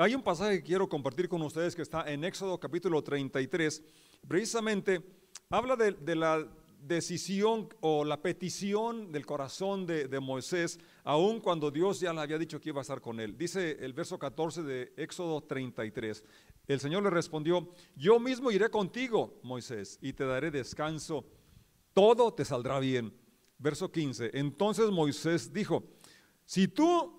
Hay 0.00 0.14
un 0.14 0.22
pasaje 0.22 0.58
que 0.58 0.62
quiero 0.62 0.88
compartir 0.88 1.28
con 1.28 1.42
ustedes 1.42 1.74
que 1.74 1.82
está 1.82 2.08
en 2.08 2.22
Éxodo 2.22 2.60
capítulo 2.60 3.02
33. 3.02 3.82
Precisamente 4.28 5.02
habla 5.50 5.74
de, 5.74 6.14
la 6.14 6.46
decisión 6.80 7.68
o 7.80 8.04
la 8.04 8.22
petición 8.22 9.10
del 9.10 9.26
corazón 9.26 9.86
de, 9.86 10.06
de, 10.06 10.20
Moisés, 10.20 10.78
aun 11.02 11.40
cuando 11.40 11.72
Dios 11.72 11.98
ya 11.98 12.12
le 12.12 12.20
había 12.20 12.38
dicho 12.38 12.60
que 12.60 12.68
iba 12.68 12.80
a 12.80 12.82
estar 12.82 13.00
con 13.00 13.18
él. 13.18 13.36
Dice 13.36 13.76
el 13.80 13.92
verso 13.92 14.20
14 14.20 14.62
de 14.62 14.92
Éxodo 14.96 15.40
33. 15.40 16.22
El 16.68 16.78
Señor 16.78 17.02
le 17.02 17.10
respondió, 17.10 17.68
yo 17.96 18.20
mismo 18.20 18.52
iré 18.52 18.70
contigo, 18.70 19.40
Moisés, 19.42 19.98
y 20.00 20.12
te 20.12 20.24
daré 20.24 20.52
descanso. 20.52 21.24
Todo 21.92 22.32
te 22.32 22.44
saldrá 22.44 22.78
bien. 22.78 23.12
Verso 23.58 23.90
15. 23.90 24.30
Entonces 24.34 24.92
Moisés 24.92 25.52
dijo, 25.52 25.82
si 26.44 26.68
tú 26.68 27.17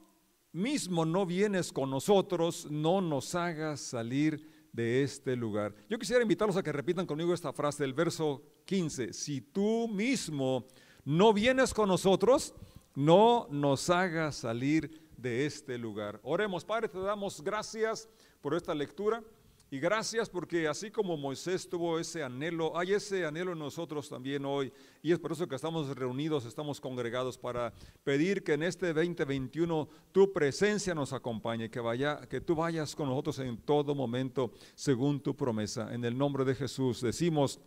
mismo 0.52 1.05
no 1.05 1.25
vienes 1.25 1.71
con 1.71 1.89
nosotros, 1.89 2.68
no 2.70 3.02
nos 3.02 3.36
hagas 3.36 3.79
salir 3.79 4.47
de 4.71 5.04
este 5.04 5.36
lugar. 5.36 5.73
Yo 5.89 5.97
quisiera 6.00 6.21
invitarlos 6.21 6.57
a 6.57 6.64
que 6.64 6.71
repitan 6.71 7.06
conmigo 7.06 7.33
esta 7.33 7.54
frase 7.54 7.83
del 7.83 7.93
verso 7.93 8.42
15. 8.65 9.14
Si 9.14 9.42
tú 9.42 9.87
mismo 9.87 10.68
no 11.06 11.33
vienes 11.33 11.73
con 11.73 11.89
nosotros, 11.89 12.54
no 12.96 13.47
nos 13.50 13.89
hagas 13.89 14.36
salir 14.37 15.09
de 15.18 15.46
este 15.46 15.78
lugar. 15.78 16.20
Oremos, 16.23 16.64
Padre, 16.64 16.87
te 16.87 17.00
damos 17.00 17.42
gracias 17.42 18.07
por 18.42 18.54
esta 18.54 18.73
lectura. 18.73 19.23
Y 19.71 19.79
gracias 19.79 20.28
porque 20.29 20.68
así 20.68 20.89
como 20.89 21.15
Moisés 21.15 21.69
tuvo 21.69 22.00
ese 22.00 22.23
anhelo, 22.23 22.75
hay 22.75 22.93
ese 22.93 23.23
anhelo 23.23 23.51
en 23.51 23.59
nosotros 23.59 24.09
también 24.09 24.43
hoy. 24.43 24.73
Y 25.04 25.11
es 25.11 25.19
por 25.19 25.32
eso 25.32 25.47
que 25.47 25.55
estamos 25.55 25.95
reunidos, 25.95 26.45
estamos 26.45 26.82
congregados 26.82 27.37
para 27.37 27.71
pedir 28.04 28.43
que 28.43 28.54
en 28.54 28.64
este 28.64 28.93
2021 28.93 29.87
tu 30.11 30.33
presencia 30.33 30.95
nos 30.95 31.14
acompañe, 31.14 31.69
que, 31.69 31.79
vaya, 31.79 32.19
que 32.28 32.42
tú 32.42 32.55
vayas 32.55 32.95
con 32.95 33.09
nosotros 33.09 33.38
en 33.39 33.58
todo 33.58 33.94
momento 33.94 34.52
según 34.73 35.22
tu 35.22 35.36
promesa. 35.36 35.94
En 35.94 36.03
el 36.03 36.17
nombre 36.17 36.44
de 36.45 36.56
Jesús 36.56 37.02
decimos, 37.02 37.59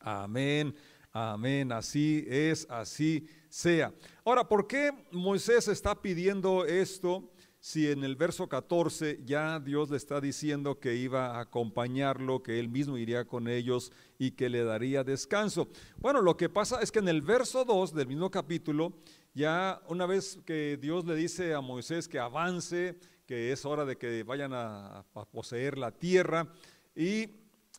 amén, 0.00 0.74
amén, 1.12 1.72
así 1.72 2.26
es, 2.28 2.66
así 2.68 3.26
sea. 3.48 3.94
Ahora, 4.22 4.46
¿por 4.46 4.66
qué 4.66 4.92
Moisés 5.10 5.66
está 5.68 5.94
pidiendo 5.94 6.66
esto? 6.66 7.30
Si 7.60 7.90
en 7.90 8.04
el 8.04 8.16
verso 8.16 8.48
14 8.48 9.20
ya 9.24 9.60
Dios 9.60 9.90
le 9.90 9.98
está 9.98 10.20
diciendo 10.20 10.80
que 10.80 10.96
iba 10.96 11.36
a 11.36 11.40
acompañarlo, 11.40 12.42
que 12.42 12.58
él 12.58 12.70
mismo 12.70 12.96
iría 12.96 13.26
con 13.26 13.48
ellos 13.48 13.92
y 14.18 14.30
que 14.32 14.48
le 14.48 14.64
daría 14.64 15.04
descanso? 15.04 15.68
Bueno, 15.98 16.22
lo 16.22 16.38
que 16.38 16.48
pasa 16.48 16.80
es 16.80 16.90
que 16.90 17.00
en 17.00 17.08
el 17.08 17.20
verso 17.20 17.66
2 17.66 17.94
del 17.94 18.06
mismo 18.06 18.30
capítulo, 18.30 18.94
ya 19.34 19.82
una 19.88 20.06
vez 20.06 20.38
que 20.46 20.78
Dios 20.80 21.04
le 21.04 21.14
dice 21.14 21.52
a 21.52 21.60
Moisés 21.60 22.08
que 22.08 22.18
avance, 22.18 22.98
que 23.26 23.52
es 23.52 23.64
hora 23.66 23.84
de 23.84 23.96
que 23.96 24.22
vayan 24.22 24.52
a, 24.54 25.04
poseer 25.30 25.76
la 25.76 25.92
tierra, 25.92 26.50
y, 26.96 27.28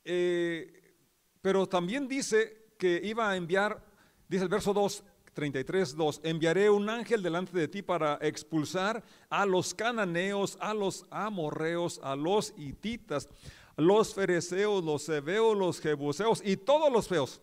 eh, 0.05 0.95
pero 1.41 1.67
también 1.67 2.07
dice 2.07 2.67
que 2.77 3.01
iba 3.03 3.31
a 3.31 3.35
enviar, 3.35 3.83
dice 4.29 4.43
el 4.43 4.49
verso 4.49 4.73
2, 4.73 5.03
33, 5.33 5.95
2, 5.95 6.21
enviaré 6.23 6.69
un 6.69 6.89
ángel 6.89 7.23
delante 7.23 7.57
de 7.57 7.67
ti 7.67 7.81
para 7.81 8.17
expulsar 8.21 9.03
a 9.29 9.45
los 9.45 9.73
cananeos, 9.73 10.57
a 10.59 10.73
los 10.73 11.05
amorreos, 11.09 11.99
a 12.03 12.15
los 12.15 12.53
hititas, 12.57 13.29
los 13.77 14.13
fereceos, 14.13 14.83
los 14.83 15.07
hebeos, 15.07 15.57
los 15.57 15.79
jebuseos 15.79 16.41
y 16.43 16.57
todos 16.57 16.91
los 16.91 17.07
feos. 17.07 17.41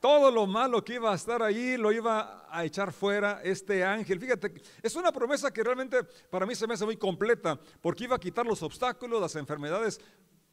Todo 0.00 0.30
lo 0.30 0.46
malo 0.46 0.84
que 0.84 0.94
iba 0.94 1.10
a 1.10 1.16
estar 1.16 1.42
allí 1.42 1.76
lo 1.76 1.90
iba 1.90 2.46
a 2.50 2.64
echar 2.64 2.92
fuera 2.92 3.40
este 3.42 3.82
ángel. 3.82 4.20
Fíjate, 4.20 4.52
es 4.82 4.94
una 4.94 5.10
promesa 5.10 5.50
que 5.50 5.64
realmente 5.64 6.04
para 6.30 6.46
mí 6.46 6.54
se 6.54 6.66
me 6.66 6.74
hace 6.74 6.84
muy 6.84 6.96
completa, 6.96 7.58
porque 7.80 8.04
iba 8.04 8.14
a 8.14 8.20
quitar 8.20 8.46
los 8.46 8.62
obstáculos, 8.62 9.20
las 9.20 9.34
enfermedades, 9.36 10.00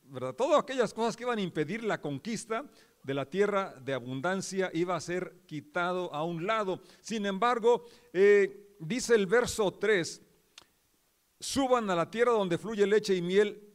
¿verdad? 0.06 0.34
Todas 0.34 0.62
aquellas 0.62 0.94
cosas 0.94 1.16
que 1.16 1.24
iban 1.24 1.38
a 1.38 1.42
impedir 1.42 1.84
la 1.84 2.00
conquista, 2.00 2.64
de 3.04 3.14
la 3.14 3.30
tierra 3.30 3.76
de 3.82 3.94
abundancia 3.94 4.72
iba 4.74 4.96
a 4.96 5.02
ser 5.02 5.42
quitado 5.46 6.14
a 6.14 6.24
un 6.24 6.48
lado. 6.48 6.82
Sin 7.02 7.26
embargo, 7.26 7.86
eh, 8.14 8.76
dice 8.80 9.16
el 9.16 9.28
verso 9.28 9.72
3, 9.72 10.22
suban 11.40 11.90
a 11.90 11.96
la 11.96 12.10
tierra 12.10 12.32
donde 12.32 12.58
fluye 12.58 12.88
leche 12.88 13.14
y 13.16 13.22
miel 13.22 13.73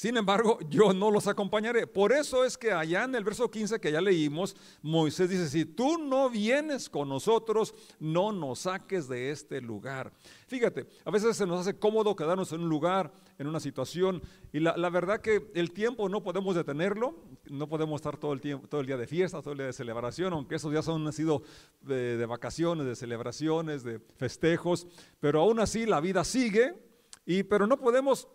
sin 0.00 0.16
embargo, 0.16 0.58
yo 0.70 0.94
no 0.94 1.10
los 1.10 1.26
acompañaré. 1.26 1.86
Por 1.86 2.12
eso 2.12 2.42
es 2.42 2.56
que 2.56 2.72
allá 2.72 3.04
en 3.04 3.14
el 3.14 3.22
verso 3.22 3.50
15 3.50 3.78
que 3.80 3.92
ya 3.92 4.00
leímos, 4.00 4.56
Moisés 4.80 5.28
dice, 5.28 5.46
si 5.46 5.66
tú 5.66 5.98
no 5.98 6.30
vienes 6.30 6.88
con 6.88 7.10
nosotros, 7.10 7.74
no 7.98 8.32
nos 8.32 8.60
saques 8.60 9.08
de 9.08 9.30
este 9.30 9.60
lugar. 9.60 10.10
Fíjate, 10.46 10.86
a 11.04 11.10
veces 11.10 11.36
se 11.36 11.46
nos 11.46 11.60
hace 11.60 11.78
cómodo 11.78 12.16
quedarnos 12.16 12.50
en 12.52 12.62
un 12.62 12.70
lugar, 12.70 13.12
en 13.36 13.46
una 13.46 13.60
situación, 13.60 14.22
y 14.54 14.60
la, 14.60 14.88
verdad 14.88 15.20
que 15.20 15.50
el 15.54 15.70
tiempo 15.70 16.08
no 16.08 16.22
podemos 16.22 16.54
detenerlo, 16.54 17.14
no 17.50 17.68
podemos 17.68 17.96
estar 17.96 18.16
todo 18.16 18.32
el, 18.32 18.40
tiempo, 18.40 18.68
todo 18.68 18.80
el 18.80 18.86
día 18.86 18.96
de 18.96 19.06
fiesta, 19.06 19.42
todo 19.42 19.52
el 19.52 19.58
día 19.58 19.66
de 19.66 19.74
celebración, 19.74 20.32
aunque 20.32 20.54
esos 20.54 20.72
días 20.72 20.88
han 20.88 21.12
sido 21.12 21.42
de, 21.82 22.16
de 22.16 22.24
vacaciones, 22.24 22.86
de 22.86 22.96
celebraciones, 22.96 23.84
de 23.84 24.00
festejos, 24.16 24.86
pero 25.20 25.42
aún 25.42 25.60
así 25.60 25.84
la 25.84 26.00
vida 26.00 26.24
sigue, 26.24 26.88
y, 27.26 27.42
pero 27.42 27.66
no 27.66 27.78
podemos 27.78 28.28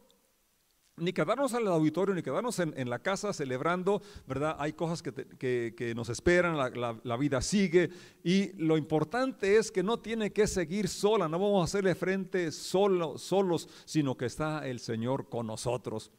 ni 0.97 1.11
quedarnos 1.11 1.53
al 1.53 1.67
auditorio, 1.67 2.15
ni 2.15 2.23
quedarnos 2.23 2.59
en, 2.59 2.89
la 2.89 2.99
casa 2.99 3.33
celebrando, 3.33 4.01
¿verdad? 4.27 4.55
Hay 4.59 4.73
cosas 4.73 5.01
que, 5.01 5.93
nos 5.95 6.09
esperan, 6.09 6.57
la, 6.57 7.17
vida 7.17 7.41
sigue 7.41 7.89
y 8.23 8.53
lo 8.53 8.77
importante 8.77 9.57
es 9.57 9.71
que 9.71 9.83
no 9.83 9.99
tiene 9.99 10.31
que 10.31 10.47
seguir 10.47 10.87
sola, 10.87 11.27
no 11.27 11.39
vamos 11.39 11.61
a 11.61 11.65
hacerle 11.65 11.95
frente 11.95 12.51
solo, 12.51 13.17
solos, 13.17 13.67
sino 13.85 14.15
que 14.15 14.25
está 14.25 14.67
el 14.67 14.79
Señor 14.79 15.27
con 15.27 15.47
nosotros. 15.47 16.11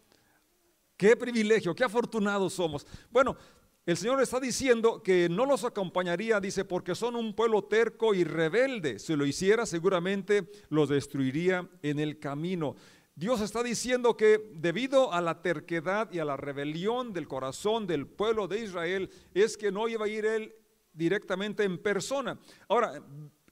Qué 0.97 1.16
privilegio, 1.16 1.75
qué 1.75 1.84
afortunados 1.84 2.54
somos. 2.54 2.87
Bueno, 3.10 3.37
el 3.87 3.97
Señor 3.97 4.20
está 4.20 4.41
diciendo 4.41 5.03
que 5.03 5.28
no 5.28 5.47
los 5.47 5.62
acompañaría, 5.64 6.41
dice, 6.41 6.64
porque 6.64 6.94
son 6.94 7.16
un 7.16 7.34
pueblo 7.34 7.64
terco 7.64 8.14
y 8.14 8.25
rebelde. 8.25 8.98
Si 8.98 9.14
lo 9.14 9.25
hiciera, 9.25 9.64
seguramente 9.64 10.50
los 10.70 10.88
destruiría 10.88 11.69
en 11.82 12.00
el 12.00 12.19
camino. 12.19 12.75
Dios 13.19 13.41
está 13.41 13.62
diciendo 13.62 14.15
que 14.15 14.50
debido 14.56 15.10
a 15.10 15.22
la 15.22 15.41
terquedad 15.41 16.12
y 16.12 16.19
a 16.19 16.25
la 16.27 16.37
rebelión 16.37 17.15
del 17.15 17.27
corazón 17.27 17.87
del 17.87 18.06
pueblo 18.06 18.47
de 18.47 18.60
Israel, 18.60 19.10
es 19.32 19.56
que 19.56 19.72
no 19.72 19.88
iba 19.88 20.04
a 20.04 20.09
ir 20.09 20.27
él 20.27 20.54
directamente 20.93 21.65
en 21.65 21.78
persona. 21.78 22.38
Ahora, 22.69 23.03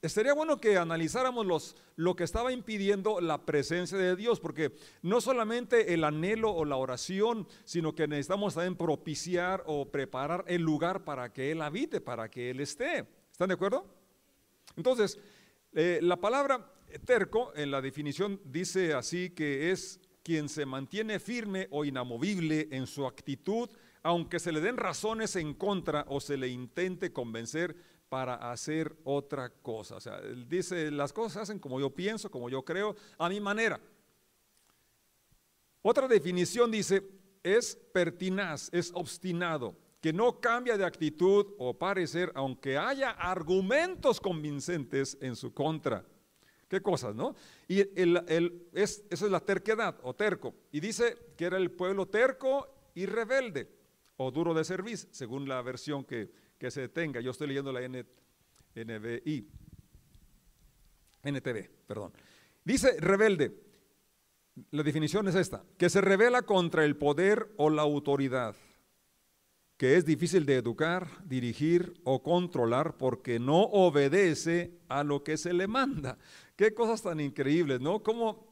estaría 0.02 0.34
bueno 0.34 0.60
que 0.60 0.76
analizáramos 0.76 1.76
lo 1.96 2.14
que 2.14 2.24
estaba 2.24 2.52
impidiendo 2.52 3.22
la 3.22 3.46
presencia 3.46 3.96
de 3.96 4.16
Dios, 4.16 4.38
porque 4.38 4.74
no 5.00 5.22
solamente 5.22 5.94
el 5.94 6.04
anhelo 6.04 6.52
o 6.52 6.66
la 6.66 6.76
oración, 6.76 7.48
sino 7.64 7.94
que 7.94 8.06
necesitamos 8.06 8.56
también 8.56 8.76
propiciar 8.76 9.62
o 9.64 9.90
preparar 9.90 10.44
el 10.46 10.60
lugar 10.60 11.04
para 11.04 11.32
que 11.32 11.52
Él 11.52 11.62
habite, 11.62 12.02
para 12.02 12.30
que 12.30 12.50
Él 12.50 12.60
esté. 12.60 13.06
¿Están 13.32 13.48
de 13.48 13.54
acuerdo? 13.54 13.86
Entonces, 14.76 15.18
eh, 15.72 16.00
la 16.02 16.20
palabra 16.20 16.73
terco 17.00 17.52
en 17.56 17.70
la 17.70 17.80
definición 17.80 18.40
dice 18.44 18.94
así 18.94 19.30
que 19.30 19.70
es 19.70 20.00
quien 20.22 20.48
se 20.48 20.66
mantiene 20.66 21.20
firme 21.20 21.68
o 21.70 21.84
inamovible 21.84 22.68
en 22.70 22.86
su 22.86 23.06
actitud, 23.06 23.68
aunque 24.02 24.38
se 24.38 24.52
le 24.52 24.60
den 24.60 24.76
razones 24.76 25.36
en 25.36 25.54
contra 25.54 26.06
o 26.08 26.20
se 26.20 26.36
le 26.36 26.48
intente 26.48 27.12
convencer 27.12 27.76
para 28.08 28.50
hacer 28.50 28.96
otra 29.04 29.50
cosa. 29.50 29.96
O 29.96 30.00
sea, 30.00 30.18
él 30.18 30.48
dice, 30.48 30.90
las 30.90 31.12
cosas 31.12 31.32
se 31.32 31.40
hacen 31.40 31.58
como 31.58 31.78
yo 31.78 31.90
pienso, 31.90 32.30
como 32.30 32.48
yo 32.48 32.64
creo, 32.64 32.96
a 33.18 33.28
mi 33.28 33.40
manera. 33.40 33.80
Otra 35.82 36.08
definición 36.08 36.70
dice, 36.70 37.02
es 37.42 37.76
pertinaz, 37.92 38.70
es 38.72 38.90
obstinado, 38.94 39.76
que 40.00 40.12
no 40.12 40.40
cambia 40.40 40.78
de 40.78 40.84
actitud 40.84 41.54
o 41.58 41.78
parecer, 41.78 42.32
aunque 42.34 42.78
haya 42.78 43.10
argumentos 43.10 44.20
convincentes 44.20 45.18
en 45.20 45.36
su 45.36 45.52
contra. 45.52 46.06
¿Qué 46.68 46.80
cosas, 46.80 47.14
no? 47.14 47.34
Y 47.68 47.80
el, 48.00 48.66
es, 48.72 49.04
esa 49.10 49.24
es 49.26 49.30
la 49.30 49.40
terquedad 49.40 49.98
o 50.02 50.14
terco. 50.14 50.54
Y 50.72 50.80
dice 50.80 51.16
que 51.36 51.44
era 51.44 51.56
el 51.56 51.70
pueblo 51.70 52.06
terco 52.06 52.68
y 52.94 53.06
rebelde 53.06 53.68
o 54.16 54.30
duro 54.30 54.54
de 54.54 54.64
servicio, 54.64 55.08
según 55.12 55.48
la 55.48 55.60
versión 55.62 56.04
que, 56.04 56.30
se 56.70 56.88
tenga. 56.88 57.20
Yo 57.20 57.32
estoy 57.32 57.48
leyendo 57.48 57.72
la 57.72 57.86
NBI, 57.86 59.46
NTV, 61.22 61.68
perdón. 61.86 62.12
Dice 62.64 62.98
rebelde. 62.98 63.60
La 64.70 64.82
definición 64.82 65.28
es 65.28 65.34
esta, 65.34 65.62
que 65.76 65.90
se 65.90 66.00
revela 66.00 66.42
contra 66.42 66.86
el 66.86 66.96
poder 66.96 67.52
o 67.58 67.68
la 67.68 67.82
autoridad, 67.82 68.56
que 69.76 69.96
es 69.96 70.06
difícil 70.06 70.46
de 70.46 70.56
educar, 70.56 71.08
dirigir 71.24 72.00
o 72.04 72.22
controlar 72.22 72.96
porque 72.96 73.38
no 73.38 73.60
obedece 73.64 74.78
a 74.88 75.02
lo 75.02 75.22
que 75.22 75.36
se 75.36 75.52
le 75.52 75.66
manda. 75.66 76.16
Qué 76.56 76.72
cosas 76.72 77.02
tan 77.02 77.18
increíbles, 77.18 77.80
¿no? 77.80 78.02
¿Cómo 78.02 78.46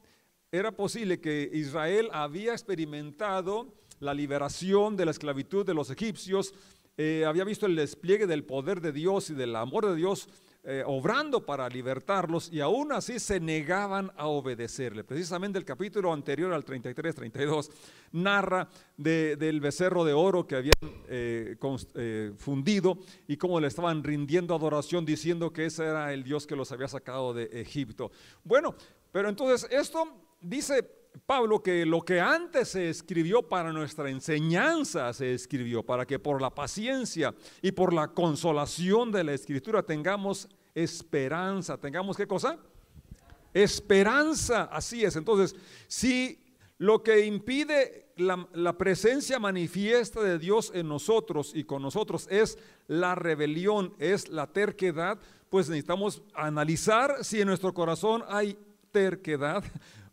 era 0.51 0.71
posible 0.71 1.21
que 1.21 1.49
Israel 1.53 2.09
había 2.11 2.51
experimentado 2.51 3.73
la 3.99 4.13
liberación 4.13 4.97
de 4.97 5.05
la 5.05 5.11
esclavitud 5.11 5.65
de 5.65 5.73
los 5.73 5.89
egipcios, 5.89 6.53
eh, 6.97 7.23
había 7.25 7.45
visto 7.45 7.65
el 7.65 7.75
despliegue 7.75 8.27
del 8.27 8.43
poder 8.43 8.81
de 8.81 8.91
Dios 8.91 9.29
y 9.29 9.33
del 9.33 9.55
amor 9.55 9.87
de 9.87 9.95
Dios 9.95 10.27
eh, 10.65 10.81
obrando 10.85 11.45
para 11.45 11.67
libertarlos 11.67 12.49
y 12.49 12.61
aún 12.61 12.93
así 12.93 13.19
se 13.19 13.37
negaban 13.41 14.11
a 14.15 14.27
obedecerle. 14.27 15.03
Precisamente 15.03 15.59
el 15.59 15.65
capítulo 15.65 16.13
anterior 16.13 16.53
al 16.53 16.63
33-32 16.63 17.69
narra 18.13 18.69
del 18.95 19.59
becerro 19.59 20.05
de 20.05 20.13
oro 20.13 20.47
que 20.47 20.55
habían 20.55 21.03
eh, 21.09 21.57
eh, 21.95 22.31
fundido 22.37 22.97
y 23.27 23.35
cómo 23.35 23.59
le 23.59 23.67
estaban 23.67 24.05
rindiendo 24.05 24.55
adoración 24.55 25.03
diciendo 25.03 25.51
que 25.51 25.65
ese 25.65 25.83
era 25.83 26.13
el 26.13 26.23
Dios 26.23 26.47
que 26.47 26.55
los 26.55 26.71
había 26.71 26.87
sacado 26.87 27.33
de 27.33 27.43
Egipto. 27.59 28.11
Bueno, 28.45 28.73
pero 29.11 29.27
entonces 29.27 29.69
esto 29.69 30.07
dice 30.39 31.02
Pablo 31.25 31.61
que 31.61 31.85
lo 31.85 32.01
que 32.01 32.19
antes 32.19 32.69
se 32.69 32.89
escribió 32.89 33.43
para 33.43 33.71
nuestra 33.71 34.09
enseñanza 34.09 35.13
se 35.13 35.33
escribió, 35.33 35.83
para 35.83 36.05
que 36.05 36.19
por 36.19 36.41
la 36.41 36.49
paciencia 36.49 37.33
y 37.61 37.71
por 37.71 37.93
la 37.93 38.09
consolación 38.09 39.11
de 39.11 39.23
la 39.23 39.33
escritura 39.33 39.83
tengamos 39.83 40.49
esperanza. 40.75 41.77
¿Tengamos 41.77 42.17
qué 42.17 42.27
cosa? 42.27 42.57
Esperanza, 43.53 44.63
así 44.63 45.05
es. 45.05 45.15
Entonces, 45.15 45.55
si 45.87 46.39
lo 46.79 47.03
que 47.03 47.25
impide 47.25 48.11
la, 48.17 48.47
la, 48.53 48.77
presencia 48.77 49.39
manifiesta 49.39 50.21
de 50.21 50.39
Dios 50.39 50.71
en 50.73 50.87
nosotros 50.87 51.51
y 51.55 51.63
con 51.63 51.81
nosotros 51.81 52.27
es 52.31 52.57
la 52.87 53.15
rebelión, 53.15 53.93
es 53.99 54.27
la 54.29 54.47
terquedad, 54.47 55.19
pues 55.49 55.69
necesitamos 55.69 56.23
analizar 56.33 57.23
si 57.23 57.39
en 57.39 57.47
nuestro 57.47 57.73
corazón 57.73 58.23
hay 58.27 58.57
terquedad 58.91 59.63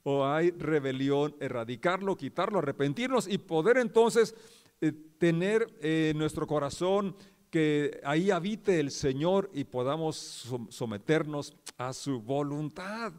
o 0.02 0.26
hay 0.26 0.50
rebelión, 0.50 1.34
erradicarlo, 1.40 2.16
quitarlo, 2.16 2.58
arrepentirnos 2.58 3.28
y 3.28 3.38
poder 3.38 3.78
entonces 3.78 4.34
eh, 4.80 4.92
tener 5.18 5.66
en 5.80 6.16
nuestro 6.18 6.46
corazón 6.46 7.14
que 7.50 8.00
ahí 8.04 8.30
habite 8.30 8.78
el 8.80 8.90
Señor 8.90 9.50
y 9.52 9.64
podamos 9.64 10.48
someternos 10.70 11.54
a 11.76 11.92
su 11.92 12.20
voluntad. 12.20 13.12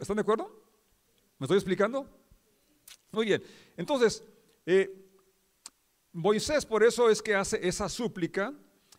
¿Están 0.00 0.16
de 0.16 0.22
acuerdo? 0.22 0.50
¿Me 1.38 1.44
estoy 1.44 1.58
explicando? 1.58 2.08
Muy 3.10 3.26
bien. 3.26 3.42
Entonces, 3.76 4.24
eh, 4.64 5.04
Moisés 6.12 6.64
por 6.64 6.82
eso 6.82 7.10
es 7.10 7.20
que 7.20 7.34
hace 7.34 7.66
esa 7.66 7.88
súplica. 7.88 8.54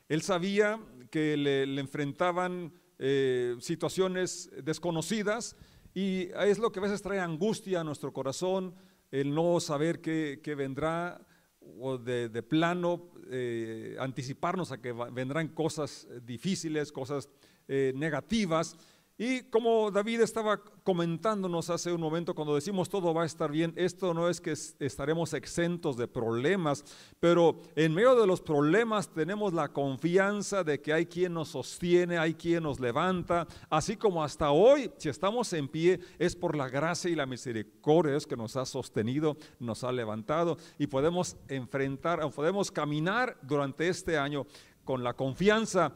Él 0.08 0.22
sabía 0.22 0.80
que 1.10 1.38
le, 1.38 1.64
enfrentaban 1.80 2.74
eh, 3.00 3.56
situaciones 3.60 4.50
desconocidas 4.64 5.56
y 6.00 6.32
es 6.46 6.60
lo 6.60 6.72
que 6.72 6.80
a 6.80 6.84
veces 6.84 7.02
trae 7.02 7.20
angustia 7.20 7.82
a 7.82 7.84
nuestro 7.84 8.14
corazón, 8.14 8.74
el 9.12 9.36
no 9.36 9.60
saber 9.60 10.00
qué, 10.00 10.56
vendrá 10.58 11.20
o 11.60 11.98
de, 11.98 12.42
plano 12.42 13.12
eh, 13.30 13.98
anticiparnos 14.00 14.72
a 14.72 14.78
que 14.78 14.94
vendrán 14.94 15.50
cosas 15.50 16.08
difíciles, 16.24 16.94
cosas 16.94 17.28
eh, 17.68 17.92
negativas. 17.98 18.78
Y 19.22 19.42
como 19.42 19.92
David 19.92 20.22
estaba 20.22 20.62
comentándonos 20.86 21.70
hace 21.70 21.92
un 21.92 22.00
momento, 22.00 22.34
cuando 22.34 22.56
decimos 22.56 22.88
todo 22.88 23.14
va 23.14 23.24
a 23.24 23.26
estar 23.26 23.52
bien, 23.52 23.74
esto 23.76 24.14
no 24.14 24.30
es 24.30 24.40
que 24.40 24.54
estaremos 24.54 25.34
exentos 25.34 25.98
de 25.98 26.08
problemas, 26.08 26.86
pero 27.20 27.60
en 27.76 27.94
medio 27.94 28.16
de 28.16 28.26
los 28.26 28.40
problemas 28.40 29.14
tenemos 29.14 29.52
la 29.52 29.74
confianza 29.74 30.64
de 30.64 30.80
que 30.80 30.94
hay 30.94 31.06
quien 31.06 31.34
nos 31.34 31.50
sostiene, 31.50 32.18
hay 32.18 32.34
quien 32.34 32.64
nos 32.64 32.80
levanta, 32.80 33.46
así 33.70 33.98
como 33.98 34.24
hasta 34.24 34.52
hoy, 34.52 34.90
si 34.98 35.10
estamos 35.10 35.52
en 35.52 35.68
pie, 35.68 36.00
es 36.18 36.34
por 36.34 36.56
la 36.56 36.70
gracia 36.70 37.12
y 37.12 37.16
la 37.16 37.26
misericordia 37.26 37.90
que 38.26 38.38
nos 38.38 38.56
ha 38.56 38.66
sostenido, 38.66 39.36
nos 39.60 39.84
ha 39.84 39.92
levantado 39.92 40.56
y 40.78 40.88
podemos 40.88 41.36
enfrentar, 41.50 42.22
podemos 42.32 42.72
caminar 42.72 43.38
durante 43.42 43.90
este 43.90 44.18
año 44.18 44.48
con 44.86 45.04
la 45.04 45.14
confianza 45.14 45.94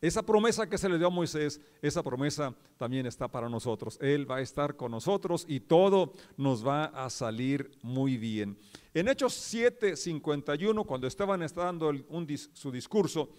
esa 0.00 0.22
promesa 0.22 0.68
que 0.68 0.76
se 0.76 0.88
le 0.88 0.98
dio 0.98 1.06
a 1.06 1.10
Moisés, 1.10 1.60
esa 1.80 2.02
promesa 2.02 2.54
también 2.76 3.06
está 3.06 3.28
para 3.28 3.48
nosotros. 3.48 3.98
Él 4.00 4.30
va 4.30 4.36
a 4.36 4.40
estar 4.42 4.76
con 4.76 4.90
nosotros 4.90 5.46
y 5.48 5.60
todo 5.60 6.12
nos 6.36 6.66
va 6.66 6.84
a 6.86 7.08
salir 7.08 7.70
muy 7.82 8.18
bien. 8.18 8.58
En 8.92 9.08
Hechos 9.08 9.32
7, 9.34 9.96
51, 9.96 10.84
cuando 10.84 11.06
Esteban 11.06 11.42
está 11.42 11.64
dando 11.64 11.92
su 12.52 12.70
discurso 12.70 13.30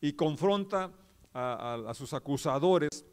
y 0.00 0.14
confronta 0.14 0.90
a 1.34 1.92
sus 1.94 2.14
acusadores, 2.14 3.04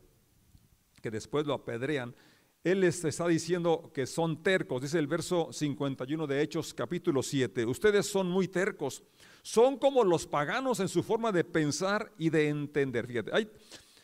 que 1.01 1.11
después 1.11 1.45
lo 1.45 1.53
apedrean, 1.53 2.15
él 2.63 2.79
les 2.79 3.03
está 3.03 3.27
diciendo 3.27 3.91
que 3.93 4.07
son 4.07 4.41
tercos, 4.41 4.81
dice 4.81 4.97
el 4.97 5.07
verso 5.07 5.51
51 5.51 6.25
de 6.25 6.41
Hechos 6.41 6.73
capítulo 6.73 7.21
7. 7.21 7.65
Ustedes 7.65 8.07
son 8.07 8.29
muy 8.29 8.47
tercos, 8.47 9.03
son 9.41 9.77
como 9.77 10.03
los 10.05 10.25
paganos 10.25 10.79
en 10.79 10.87
su 10.87 11.03
forma 11.03 11.33
de 11.33 11.43
pensar 11.43 12.09
y 12.17 12.29
de 12.29 12.47
entender. 12.47 13.05
Fíjate, 13.05 13.49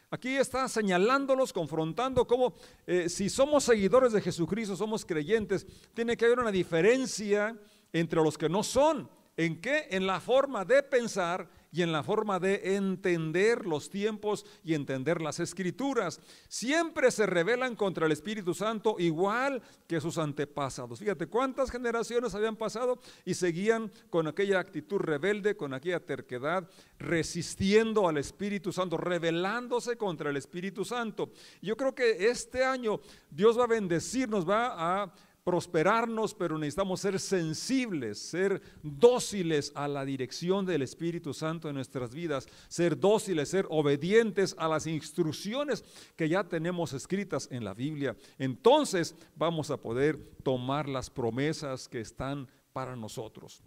aquí 0.09 0.35
está 0.35 0.67
señalándolos, 0.67 1.53
confrontando 1.53 2.27
cómo 2.27 2.53
eh, 2.85 3.07
si 3.07 3.29
somos 3.29 3.63
seguidores 3.63 4.11
de 4.11 4.19
Jesucristo, 4.19 4.75
somos 4.75 5.05
creyentes, 5.05 5.65
tiene 5.93 6.17
que 6.17 6.25
haber 6.25 6.39
una 6.39 6.51
diferencia 6.51 7.57
entre 7.93 8.21
los 8.21 8.37
que 8.37 8.49
no 8.49 8.61
son. 8.61 9.09
¿En 9.37 9.61
qué? 9.61 9.87
En 9.89 10.05
la 10.05 10.19
forma 10.19 10.65
de 10.65 10.83
pensar 10.83 11.49
y 11.71 11.81
en 11.81 11.91
la 11.91 12.03
forma 12.03 12.39
de 12.39 12.75
entender 12.75 13.65
los 13.65 13.89
tiempos 13.89 14.45
y 14.63 14.73
entender 14.73 15.21
las 15.21 15.39
escrituras. 15.39 16.19
Siempre 16.47 17.11
se 17.11 17.25
rebelan 17.25 17.75
contra 17.75 18.05
el 18.05 18.11
Espíritu 18.11 18.53
Santo 18.53 18.95
igual 18.97 19.61
que 19.87 20.01
sus 20.01 20.17
antepasados. 20.17 20.99
Fíjate 20.99 21.27
cuántas 21.27 21.71
generaciones 21.71 22.33
habían 22.33 22.55
pasado 22.55 22.99
y 23.25 23.33
seguían 23.33 23.91
con 24.09 24.27
aquella 24.27 24.59
actitud 24.59 24.97
rebelde, 24.97 25.55
con 25.55 25.73
aquella 25.73 25.99
terquedad, 25.99 26.69
resistiendo 26.97 28.07
al 28.07 28.17
Espíritu 28.17 28.71
Santo, 28.71 28.97
rebelándose 28.97 29.97
contra 29.97 30.29
el 30.29 30.37
Espíritu 30.37 30.85
Santo. 30.85 31.31
Yo 31.61 31.77
creo 31.77 31.93
que 31.93 32.29
este 32.29 32.63
año 32.63 32.99
Dios 33.29 33.57
va 33.59 33.65
a 33.65 33.67
bendecirnos, 33.67 34.47
va 34.47 35.03
a 35.03 35.13
prosperarnos, 35.49 36.35
pero 36.35 36.59
necesitamos 36.59 37.01
ser 37.01 37.19
sensibles, 37.19 38.19
ser 38.19 38.61
dóciles 38.83 39.71
a 39.73 39.87
la 39.87 40.05
dirección 40.05 40.63
del 40.63 40.83
Espíritu 40.83 41.33
Santo 41.33 41.67
en 41.67 41.73
nuestras 41.73 42.13
vidas, 42.13 42.47
ser 42.67 42.99
dóciles, 42.99 43.49
ser 43.49 43.65
obedientes 43.71 44.53
a 44.59 44.67
las 44.67 44.85
instrucciones 44.85 45.83
que 46.15 46.29
ya 46.29 46.43
tenemos 46.43 46.93
escritas 46.93 47.47
en 47.49 47.63
la 47.63 47.73
Biblia. 47.73 48.15
Entonces 48.37 49.15
vamos 49.35 49.71
a 49.71 49.77
poder 49.77 50.19
tomar 50.43 50.87
las 50.87 51.09
promesas 51.09 51.87
que 51.87 52.01
están 52.01 52.47
para 52.71 52.95
nosotros. 52.95 53.63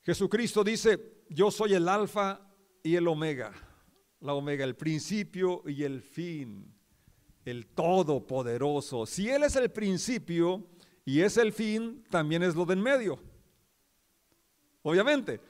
Jesucristo 0.00 0.64
dice, 0.64 1.24
yo 1.28 1.50
soy 1.50 1.74
el 1.74 1.86
alfa 1.90 2.40
y 2.82 2.96
el 2.96 3.06
omega, 3.06 3.52
la 4.20 4.32
omega, 4.32 4.64
el 4.64 4.76
principio 4.76 5.62
y 5.66 5.82
el 5.82 6.00
fin 6.00 6.77
el 7.48 7.66
Todopoderoso. 7.66 9.06
Si 9.06 9.28
Él 9.28 9.44
es 9.44 9.56
el 9.56 9.70
principio 9.70 10.64
y 11.04 11.20
es 11.20 11.36
el 11.36 11.52
fin, 11.52 12.04
también 12.10 12.42
es 12.42 12.54
lo 12.54 12.64
de 12.64 12.74
en 12.74 12.82
medio. 12.82 13.18
Obviamente. 14.82 15.40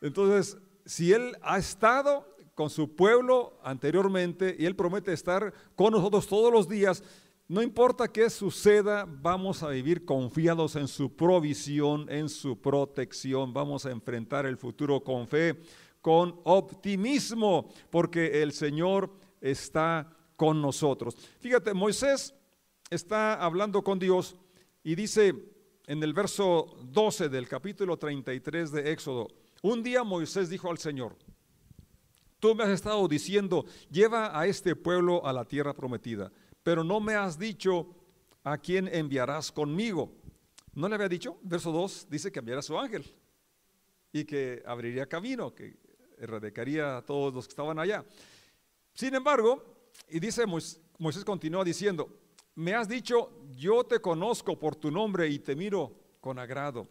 Entonces, 0.00 0.56
si 0.84 1.12
Él 1.12 1.36
ha 1.42 1.58
estado 1.58 2.26
con 2.54 2.70
su 2.70 2.94
pueblo 2.94 3.58
anteriormente 3.62 4.54
y 4.58 4.66
Él 4.66 4.76
promete 4.76 5.12
estar 5.12 5.52
con 5.74 5.92
nosotros 5.92 6.26
todos 6.26 6.52
los 6.52 6.68
días, 6.68 7.02
no 7.46 7.62
importa 7.62 8.08
qué 8.08 8.30
suceda, 8.30 9.06
vamos 9.06 9.62
a 9.62 9.68
vivir 9.68 10.04
confiados 10.04 10.76
en 10.76 10.88
su 10.88 11.14
provisión, 11.14 12.06
en 12.08 12.28
su 12.28 12.60
protección, 12.60 13.52
vamos 13.52 13.84
a 13.84 13.90
enfrentar 13.90 14.46
el 14.46 14.56
futuro 14.56 15.02
con 15.02 15.28
fe, 15.28 15.60
con 16.00 16.40
optimismo, 16.44 17.68
porque 17.90 18.42
el 18.42 18.52
Señor 18.52 19.10
está 19.40 20.10
con 20.36 20.60
nosotros. 20.60 21.16
Fíjate, 21.40 21.74
Moisés 21.74 22.34
está 22.90 23.34
hablando 23.34 23.82
con 23.82 23.98
Dios 23.98 24.36
y 24.82 24.94
dice 24.94 25.34
en 25.86 26.02
el 26.02 26.12
verso 26.12 26.76
12 26.84 27.28
del 27.28 27.48
capítulo 27.48 27.96
33 27.98 28.72
de 28.72 28.92
Éxodo, 28.92 29.28
un 29.62 29.82
día 29.82 30.02
Moisés 30.02 30.48
dijo 30.48 30.70
al 30.70 30.78
Señor, 30.78 31.16
tú 32.38 32.54
me 32.54 32.64
has 32.64 32.70
estado 32.70 33.06
diciendo, 33.08 33.64
lleva 33.90 34.38
a 34.38 34.46
este 34.46 34.76
pueblo 34.76 35.26
a 35.26 35.32
la 35.32 35.44
tierra 35.44 35.74
prometida, 35.74 36.30
pero 36.62 36.84
no 36.84 37.00
me 37.00 37.14
has 37.14 37.38
dicho 37.38 37.94
a 38.42 38.58
quién 38.58 38.88
enviarás 38.88 39.50
conmigo. 39.52 40.12
¿No 40.74 40.88
le 40.88 40.96
había 40.96 41.08
dicho? 41.08 41.38
Verso 41.42 41.70
2 41.72 42.08
dice 42.10 42.32
que 42.32 42.40
enviará 42.40 42.60
su 42.60 42.78
ángel 42.78 43.04
y 44.12 44.24
que 44.24 44.62
abriría 44.66 45.06
camino, 45.06 45.54
que 45.54 45.76
erradicaría 46.18 46.98
a 46.98 47.02
todos 47.02 47.32
los 47.32 47.46
que 47.46 47.52
estaban 47.52 47.78
allá. 47.78 48.04
Sin 48.92 49.14
embargo, 49.14 49.73
y 50.08 50.20
dice 50.20 50.44
Moisés 50.46 51.24
continúa 51.24 51.64
diciendo, 51.64 52.08
me 52.54 52.74
has 52.74 52.88
dicho, 52.88 53.32
yo 53.56 53.84
te 53.84 54.00
conozco 54.00 54.58
por 54.58 54.76
tu 54.76 54.90
nombre 54.90 55.28
y 55.28 55.38
te 55.40 55.56
miro 55.56 55.92
con 56.20 56.38
agrado. 56.38 56.88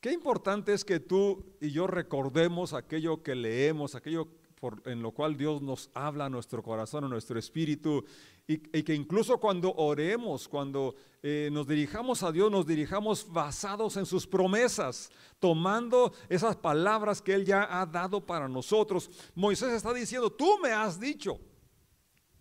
Qué 0.00 0.12
importante 0.12 0.72
es 0.72 0.84
que 0.84 1.00
tú 1.00 1.56
y 1.60 1.70
yo 1.70 1.86
recordemos 1.86 2.72
aquello 2.72 3.22
que 3.22 3.34
leemos, 3.34 3.94
aquello 3.94 4.28
en 4.84 5.02
lo 5.02 5.12
cual 5.12 5.36
Dios 5.36 5.62
nos 5.62 5.90
habla 5.94 6.26
a 6.26 6.30
nuestro 6.30 6.62
corazón, 6.62 7.04
a 7.04 7.08
nuestro 7.08 7.38
espíritu, 7.38 8.04
y, 8.48 8.58
que 8.58 8.94
incluso 8.94 9.38
cuando 9.38 9.72
oremos, 9.74 10.48
cuando 10.48 10.94
eh, 11.22 11.48
nos 11.52 11.66
dirijamos 11.66 12.22
a 12.22 12.32
Dios, 12.32 12.50
nos 12.50 12.66
dirijamos 12.66 13.30
basados 13.32 13.96
en 13.96 14.06
sus 14.06 14.26
promesas, 14.26 15.10
tomando 15.40 16.12
esas 16.28 16.56
palabras 16.56 17.20
que 17.20 17.34
Él 17.34 17.44
ya 17.44 17.80
ha 17.80 17.86
dado 17.86 18.24
para 18.24 18.48
nosotros. 18.48 19.10
Moisés 19.34 19.72
está 19.72 19.92
diciendo, 19.92 20.30
tú 20.30 20.58
me 20.62 20.70
has 20.70 20.98
dicho. 20.98 21.38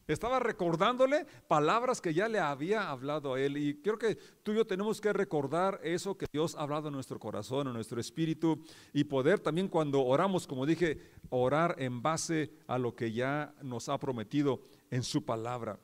Estaba 0.07 0.39
recordándole 0.39 1.25
palabras 1.47 1.99
que 1.99 2.13
ya 2.13 2.27
le 2.27 2.37
había 2.37 2.89
hablado 2.89 3.33
a 3.33 3.41
él. 3.41 3.57
Y 3.57 3.81
creo 3.81 3.97
que 3.97 4.15
tú 4.43 4.51
y 4.51 4.55
yo 4.57 4.67
tenemos 4.67 5.01
que 5.01 5.11
recordar 5.11 5.79
eso 5.83 6.15
que 6.15 6.27
Dios 6.31 6.55
ha 6.55 6.61
hablado 6.61 6.89
en 6.89 6.93
nuestro 6.93 7.19
corazón, 7.19 7.67
en 7.67 7.73
nuestro 7.73 7.99
espíritu, 7.99 8.63
y 8.93 9.05
poder 9.05 9.39
también 9.39 9.67
cuando 9.67 10.03
oramos, 10.05 10.45
como 10.45 10.65
dije, 10.65 10.99
orar 11.29 11.75
en 11.79 12.03
base 12.03 12.51
a 12.67 12.77
lo 12.77 12.95
que 12.95 13.11
ya 13.11 13.55
nos 13.63 13.89
ha 13.89 13.97
prometido 13.97 14.61
en 14.91 15.01
su 15.01 15.25
palabra. 15.25 15.79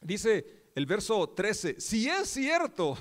Dice 0.00 0.70
el 0.76 0.86
verso 0.86 1.28
13, 1.30 1.80
si 1.80 2.08
es 2.08 2.28
cierto 2.28 2.96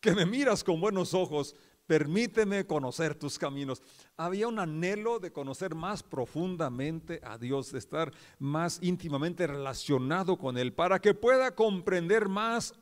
que 0.00 0.14
me 0.14 0.24
miras 0.24 0.62
con 0.62 0.80
buenos 0.80 1.14
ojos, 1.14 1.56
permíteme 1.88 2.66
conocer 2.66 3.14
tus 3.14 3.38
caminos. 3.38 3.82
Había 4.16 4.46
un 4.46 4.58
anhelo 4.58 5.18
de 5.18 5.32
conocer 5.32 5.74
más 5.74 6.02
profundamente 6.02 7.18
a 7.24 7.38
Dios, 7.38 7.72
de 7.72 7.78
estar 7.78 8.12
más 8.38 8.78
íntimamente 8.82 9.46
relacionado 9.46 10.36
con 10.36 10.58
Él, 10.58 10.74
para 10.74 11.00
que 11.00 11.14
pueda 11.14 11.54
comprender 11.54 12.28
más, 12.28 12.74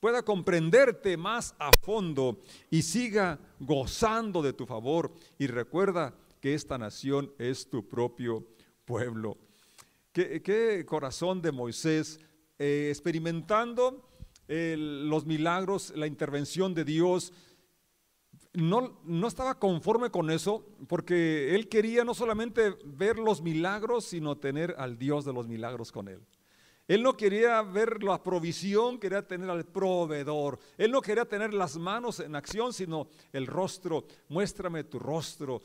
pueda 0.00 0.24
comprenderte 0.24 1.16
más 1.16 1.54
a 1.60 1.70
fondo 1.80 2.40
y 2.68 2.82
siga 2.82 3.38
gozando 3.60 4.42
de 4.42 4.52
tu 4.52 4.66
favor. 4.66 5.12
Y 5.38 5.46
recuerda 5.46 6.12
que 6.40 6.54
esta 6.54 6.76
nación 6.78 7.32
es 7.38 7.70
tu 7.70 7.88
propio 7.88 8.44
pueblo. 8.84 9.38
Qué, 10.12 10.84
corazón 10.84 11.40
de 11.40 11.52
Moisés 11.52 12.18
eh, 12.58 12.88
experimentando 12.90 14.04
los 14.48 15.26
milagros, 15.26 15.92
la 15.94 16.06
intervención 16.06 16.74
de 16.74 16.84
Dios. 16.84 17.32
No, 18.58 18.98
no, 19.04 19.28
estaba 19.28 19.56
conforme 19.56 20.10
con 20.10 20.30
eso, 20.30 20.66
porque 20.88 21.54
él 21.54 21.68
quería 21.68 22.02
no 22.02 22.12
solamente 22.12 22.74
ver 22.84 23.16
los 23.16 23.40
milagros, 23.40 24.06
sino 24.06 24.36
tener 24.36 24.74
al 24.78 24.98
Dios 24.98 25.24
de 25.24 25.32
los 25.32 25.46
milagros 25.46 25.92
con 25.92 26.08
él. 26.08 26.20
Él 26.88 27.04
no 27.04 27.16
quería 27.16 27.62
ver 27.62 28.02
la 28.02 28.20
provisión, 28.20 28.98
quería 28.98 29.24
tener 29.24 29.48
al 29.48 29.64
proveedor. 29.64 30.58
Él 30.76 30.90
no 30.90 31.00
quería 31.00 31.24
tener 31.24 31.54
las 31.54 31.76
manos 31.76 32.18
en 32.18 32.34
acción, 32.34 32.72
sino 32.72 33.06
el 33.32 33.46
rostro. 33.46 34.06
Muéstrame 34.28 34.82
tu 34.82 34.98
rostro. 34.98 35.62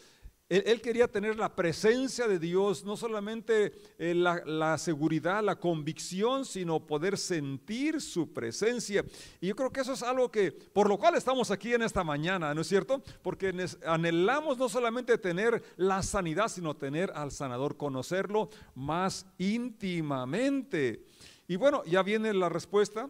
Él, 0.53 0.81
quería 0.81 1.07
tener 1.07 1.36
la 1.38 1.55
presencia 1.55 2.27
de 2.27 2.38
Dios, 2.38 2.83
no 2.83 2.95
solamente 2.95 3.72
eh, 3.98 4.13
la, 4.13 4.77
seguridad, 4.77 5.43
la 5.43 5.55
convicción, 5.55 6.45
sino 6.45 6.86
poder 6.86 7.17
sentir 7.17 8.00
su 8.00 8.31
presencia. 8.31 9.03
Y 9.41 9.48
yo 9.48 9.55
creo 9.55 9.72
que 9.72 9.81
eso 9.81 9.93
es 9.93 10.03
algo 10.03 10.29
que, 10.29 10.51
por 10.51 10.88
lo 10.88 11.00
cual 11.00 11.15
estamos 11.15 11.50
aquí 11.50 11.74
en 11.74 11.81
esta 11.81 12.03
mañana, 12.03 12.53
¿no 12.53 12.62
es 12.62 12.67
cierto? 12.67 13.01
Porque 13.24 13.51
anhelamos 13.88 14.60
no 14.60 14.69
solamente 14.69 15.17
tener 15.17 15.63
la 15.75 16.03
sanidad, 16.03 16.50
sino 16.50 16.75
tener 16.75 17.12
al 17.15 17.31
sanador, 17.31 17.75
conocerlo 17.75 18.50
más 18.75 19.25
íntimamente. 19.39 21.03
Y 21.48 21.55
bueno, 21.55 21.83
ya 21.86 22.03
viene 22.03 22.31
la 22.31 22.50
respuesta 22.50 23.10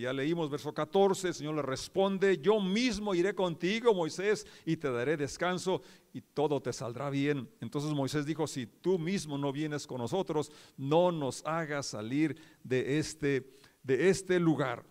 ya 0.00 0.12
leímos, 0.12 0.50
verso 0.50 0.72
14, 0.72 1.28
el 1.28 1.34
Señor 1.34 1.54
le 1.56 1.62
responde, 1.62 2.38
yo 2.38 2.60
mismo 2.60 3.14
iré 3.14 3.34
contigo, 3.34 3.94
Moisés, 3.94 4.46
y 4.64 4.76
te 4.76 4.90
daré 4.90 5.16
descanso 5.16 5.82
y 6.12 6.20
todo 6.20 6.60
te 6.60 6.72
saldrá 6.72 7.10
bien. 7.10 7.48
Entonces 7.60 7.92
Moisés 7.92 8.26
dijo, 8.26 8.46
si 8.46 8.66
tú 8.66 8.98
mismo 8.98 9.36
no 9.38 9.52
vienes 9.52 9.86
con 9.86 9.98
nosotros, 9.98 10.50
no 10.76 11.12
nos 11.12 11.44
hagas 11.44 11.86
salir 11.86 12.36
de 12.62 12.98
este, 12.98 13.50
de 13.82 14.08
este 14.08 14.38
lugar. 14.38 14.84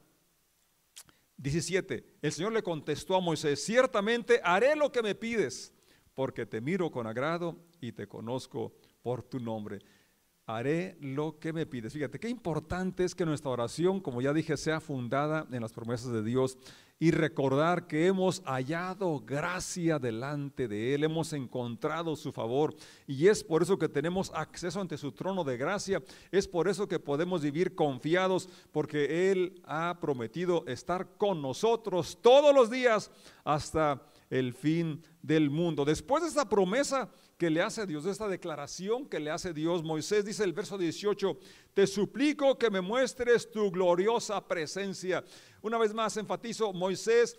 17. 1.37 2.05
El 2.21 2.31
Señor 2.31 2.53
le 2.53 2.63
contestó 2.63 3.15
a 3.15 3.21
Moisés, 3.21 3.63
ciertamente 3.63 4.39
haré 4.43 4.75
lo 4.75 4.91
que 4.91 5.01
me 5.01 5.15
pides, 5.15 5.73
porque 6.13 6.45
te 6.45 6.61
miro 6.61 6.91
con 6.91 7.07
agrado 7.07 7.57
y 7.81 7.91
te 7.91 8.07
conozco 8.07 8.73
por 9.01 9.23
tu 9.23 9.39
nombre 9.39 9.79
haré 10.45 10.97
lo 10.99 11.39
que 11.39 11.53
me 11.53 11.65
pides. 11.65 11.93
Fíjate, 11.93 12.19
qué 12.19 12.29
importante 12.29 13.03
es 13.03 13.15
que 13.15 13.25
nuestra 13.25 13.51
oración, 13.51 13.99
como 13.99 14.21
ya 14.21 14.33
dije, 14.33 14.57
sea 14.57 14.79
fundada 14.79 15.47
en 15.51 15.61
las 15.61 15.71
promesas 15.71 16.11
de 16.11 16.23
Dios 16.23 16.57
y 16.99 17.11
recordar 17.11 17.87
que 17.87 18.07
hemos 18.07 18.41
hallado 18.45 19.19
gracia 19.25 19.99
delante 19.99 20.67
de 20.67 20.95
Él, 20.95 21.03
hemos 21.03 21.33
encontrado 21.33 22.15
su 22.15 22.31
favor 22.31 22.75
y 23.07 23.27
es 23.27 23.43
por 23.43 23.63
eso 23.63 23.77
que 23.77 23.89
tenemos 23.89 24.31
acceso 24.33 24.79
ante 24.79 24.97
su 24.97 25.11
trono 25.11 25.43
de 25.43 25.57
gracia, 25.57 26.01
es 26.31 26.47
por 26.47 26.67
eso 26.67 26.87
que 26.87 26.99
podemos 26.99 27.41
vivir 27.41 27.75
confiados 27.75 28.47
porque 28.71 29.31
Él 29.31 29.61
ha 29.65 29.97
prometido 29.99 30.65
estar 30.67 31.17
con 31.17 31.41
nosotros 31.41 32.19
todos 32.21 32.53
los 32.53 32.69
días 32.69 33.11
hasta 33.43 34.01
el 34.29 34.53
fin 34.53 35.01
del 35.21 35.49
mundo. 35.49 35.85
Después 35.85 36.23
de 36.23 36.29
esta 36.29 36.47
promesa, 36.47 37.09
que 37.37 37.49
le 37.49 37.61
hace 37.61 37.85
Dios, 37.85 38.05
esta 38.05 38.27
declaración 38.27 39.07
que 39.07 39.19
le 39.19 39.31
hace 39.31 39.53
Dios. 39.53 39.83
Moisés 39.83 40.25
dice 40.25 40.43
el 40.43 40.53
verso 40.53 40.77
18, 40.77 41.37
te 41.73 41.87
suplico 41.87 42.57
que 42.57 42.69
me 42.69 42.81
muestres 42.81 43.51
tu 43.51 43.71
gloriosa 43.71 44.47
presencia. 44.47 45.23
Una 45.61 45.77
vez 45.77 45.93
más 45.93 46.17
enfatizo, 46.17 46.73
Moisés 46.73 47.37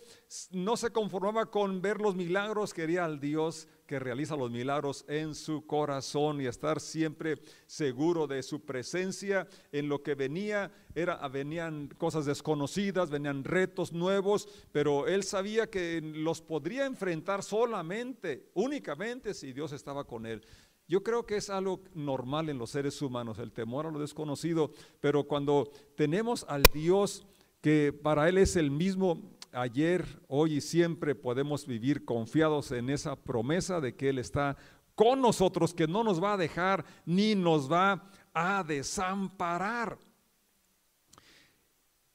no 0.51 0.77
se 0.77 0.91
conformaba 0.91 1.49
con 1.49 1.81
ver 1.81 2.01
los 2.01 2.15
milagros, 2.15 2.73
quería 2.73 3.05
al 3.05 3.19
Dios 3.19 3.67
que 3.85 3.99
realiza 3.99 4.35
los 4.35 4.51
milagros 4.51 5.05
en 5.07 5.35
su 5.35 5.65
corazón 5.65 6.41
y 6.41 6.45
estar 6.45 6.79
siempre 6.79 7.39
seguro 7.67 8.27
de 8.27 8.41
su 8.43 8.61
presencia 8.65 9.47
en 9.71 9.89
lo 9.89 10.01
que 10.01 10.15
venía. 10.15 10.71
Era, 10.95 11.27
venían 11.27 11.89
cosas 11.97 12.25
desconocidas, 12.25 13.09
venían 13.09 13.43
retos 13.43 13.93
nuevos, 13.93 14.47
pero 14.71 15.07
él 15.07 15.23
sabía 15.23 15.69
que 15.69 16.01
los 16.01 16.41
podría 16.41 16.85
enfrentar 16.85 17.43
solamente, 17.43 18.49
únicamente 18.53 19.33
si 19.33 19.53
Dios 19.53 19.71
estaba 19.71 20.05
con 20.05 20.25
él. 20.25 20.41
Yo 20.87 21.03
creo 21.03 21.25
que 21.25 21.37
es 21.37 21.49
algo 21.49 21.81
normal 21.95 22.49
en 22.49 22.59
los 22.59 22.69
seres 22.69 23.01
humanos, 23.01 23.39
el 23.39 23.51
temor 23.51 23.87
a 23.87 23.91
lo 23.91 23.99
desconocido, 23.99 24.71
pero 24.99 25.23
cuando 25.23 25.71
tenemos 25.95 26.45
al 26.47 26.61
Dios 26.61 27.25
que 27.61 27.91
para 27.91 28.29
Él 28.29 28.37
es 28.37 28.55
el 28.55 28.69
mismo 28.69 29.19
ayer, 29.55 30.05
hoy 30.27 30.55
y 30.55 30.61
siempre, 30.61 31.15
podemos 31.15 31.65
vivir 31.65 32.05
confiados 32.05 32.71
en 32.71 32.89
esa 32.89 33.15
promesa 33.15 33.79
de 33.79 33.95
que 33.95 34.09
Él 34.09 34.19
está 34.19 34.57
con 34.93 35.21
nosotros, 35.21 35.73
que 35.73 35.87
no 35.87 36.03
nos 36.03 36.23
va 36.23 36.33
a 36.33 36.37
dejar 36.37 36.85
ni 37.05 37.35
nos 37.35 37.71
va 37.71 38.09
a 38.33 38.63
desamparar. 38.63 39.97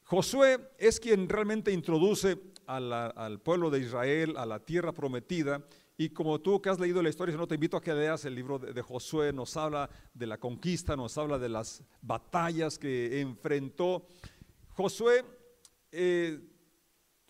Josué 0.04 0.58
es 0.78 0.98
quien 0.98 1.28
realmente 1.28 1.72
introduce 1.72 2.38
al 2.66 3.40
pueblo 3.40 3.70
de 3.70 3.80
Israel 3.80 4.34
a 4.36 4.46
la 4.46 4.60
tierra 4.60 4.92
prometida. 4.92 5.64
Y 5.96 6.10
como 6.10 6.40
tú 6.40 6.62
que 6.62 6.70
has 6.70 6.80
leído 6.80 7.02
la 7.02 7.10
historia, 7.10 7.36
no 7.36 7.46
te 7.46 7.56
invito 7.56 7.76
a 7.76 7.82
que 7.82 7.92
leas 7.92 8.24
el 8.24 8.34
libro 8.34 8.58
de, 8.58 8.80
Josué, 8.80 9.32
nos 9.32 9.56
habla 9.56 9.90
de 10.14 10.26
la 10.26 10.38
conquista, 10.38 10.96
nos 10.96 11.18
habla 11.18 11.38
de 11.38 11.48
las 11.48 11.84
batallas 12.00 12.78
que 12.78 13.20
enfrentó. 13.20 14.06
Josué 14.70 15.24
eh, 15.92 16.40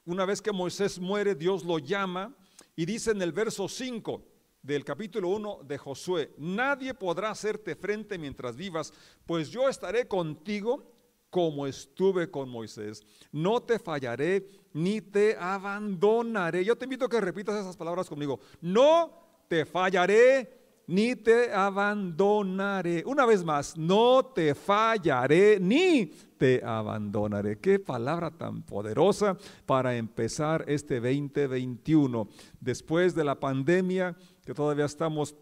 una 0.04 0.24
vez 0.24 0.40
que 0.40 0.52
Moisés 0.52 0.98
muere, 0.98 1.34
Dios 1.34 1.64
lo 1.64 1.78
llama 1.78 2.34
y 2.76 2.86
dice 2.86 3.10
en 3.10 3.22
el 3.22 3.32
verso 3.32 3.68
5 3.68 4.24
del 4.62 4.84
capítulo 4.84 5.28
1 5.28 5.60
de 5.64 5.78
Josué, 5.78 6.34
nadie 6.38 6.94
podrá 6.94 7.30
hacerte 7.30 7.74
frente 7.74 8.18
mientras 8.18 8.56
vivas, 8.56 8.92
pues 9.26 9.50
yo 9.50 9.68
estaré 9.68 10.06
contigo 10.06 10.90
como 11.30 11.66
estuve 11.66 12.30
con 12.30 12.48
Moisés. 12.48 13.02
No 13.30 13.62
te 13.62 13.78
fallaré 13.78 14.46
ni 14.72 15.00
te 15.00 15.36
abandonaré. 15.36 16.64
Yo 16.64 16.76
te 16.76 16.84
invito 16.84 17.04
a 17.04 17.08
que 17.08 17.20
repitas 17.20 17.54
esas 17.60 17.76
palabras 17.76 18.08
conmigo. 18.08 18.40
No 18.60 19.44
te 19.48 19.64
fallaré 19.64 20.59
ni 20.90 21.14
te 21.14 21.52
abandonaré. 21.52 23.04
Una 23.06 23.24
vez 23.24 23.44
más, 23.44 23.78
no 23.78 24.24
te 24.24 24.56
fallaré 24.56 25.60
ni 25.60 26.06
te 26.36 26.60
abandonaré. 26.64 27.60
Qué 27.60 27.78
palabra 27.78 28.32
tan 28.32 28.62
poderosa 28.62 29.36
para 29.66 29.96
empezar 29.96 30.64
este 30.66 30.96
2021. 30.96 32.28
Después 32.60 33.14
de 33.14 33.22
la 33.22 33.38
pandemia, 33.38 34.16
que 34.44 34.52
todavía 34.52 34.86
estamos 34.86 35.36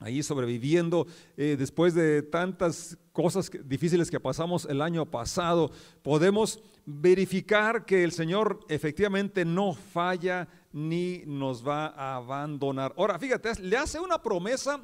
ahí 0.00 0.20
sobreviviendo, 0.20 1.06
eh, 1.36 1.54
después 1.56 1.94
de 1.94 2.22
tantas 2.22 2.98
cosas 3.12 3.52
difíciles 3.64 4.10
que 4.10 4.18
pasamos 4.18 4.64
el 4.64 4.82
año 4.82 5.06
pasado, 5.06 5.70
podemos 6.02 6.60
verificar 6.84 7.84
que 7.84 8.02
el 8.02 8.10
Señor 8.10 8.58
efectivamente 8.68 9.44
no 9.44 9.74
falla 9.74 10.48
ni 10.72 11.22
nos 11.26 11.66
va 11.66 11.86
a 11.86 12.16
abandonar. 12.16 12.94
Ahora, 12.96 13.18
fíjate, 13.18 13.60
le 13.62 13.76
hace 13.76 13.98
una 13.98 14.22
promesa 14.22 14.80